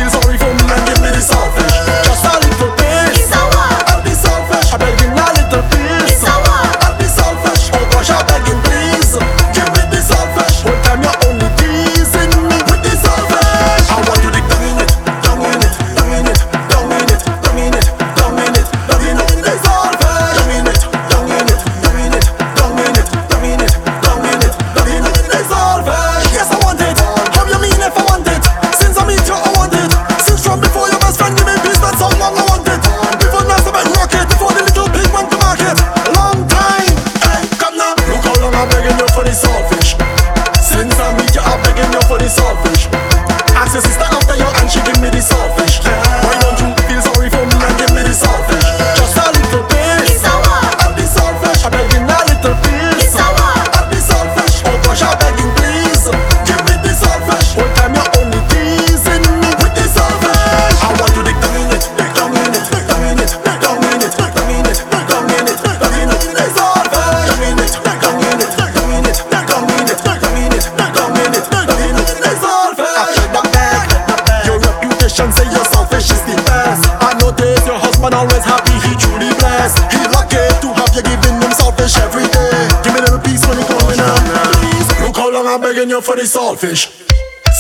for 86.04 86.16
the 86.18 86.24
saltfish. 86.24 86.92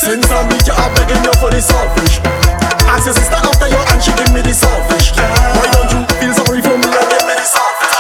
Since 0.04 0.30
I 0.30 0.44
meet 0.50 0.68
you, 0.68 0.74
I'm 0.76 0.94
begging 0.96 1.24
you 1.24 1.32
for 1.40 1.50
the 1.50 1.64
saltfish. 1.64 2.20
Ask 2.92 3.06
your 3.06 3.16
sister 3.16 3.40
after 3.40 3.68
you, 3.70 3.80
and 3.88 4.04
she 4.04 4.12
give 4.20 4.34
me 4.34 4.42
the 4.42 4.52
saltfish. 4.52 5.16
Why 5.16 5.68
don't 5.72 5.90
you 5.96 6.04
feel 6.20 6.34
sorry 6.34 6.62
for 6.62 6.76
me 6.78 6.84
give 6.84 7.24
me 7.24 7.36
the 7.40 7.48
saltfish? 7.48 7.96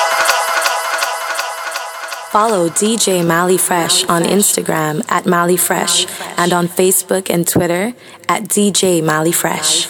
Follow 2.31 2.67
DJ 2.69 3.25
Mally 3.25 3.57
Fresh 3.57 4.03
on 4.05 4.23
Instagram 4.23 5.01
at 5.09 5.25
Mally 5.25 5.55
Fresh 5.55 6.07
and 6.37 6.51
on 6.51 6.67
Facebook 6.67 7.29
and 7.29 7.47
Twitter 7.47 7.93
at 8.27 8.43
DJ 8.43 9.01
Mally 9.01 9.31
Fresh. 9.31 9.87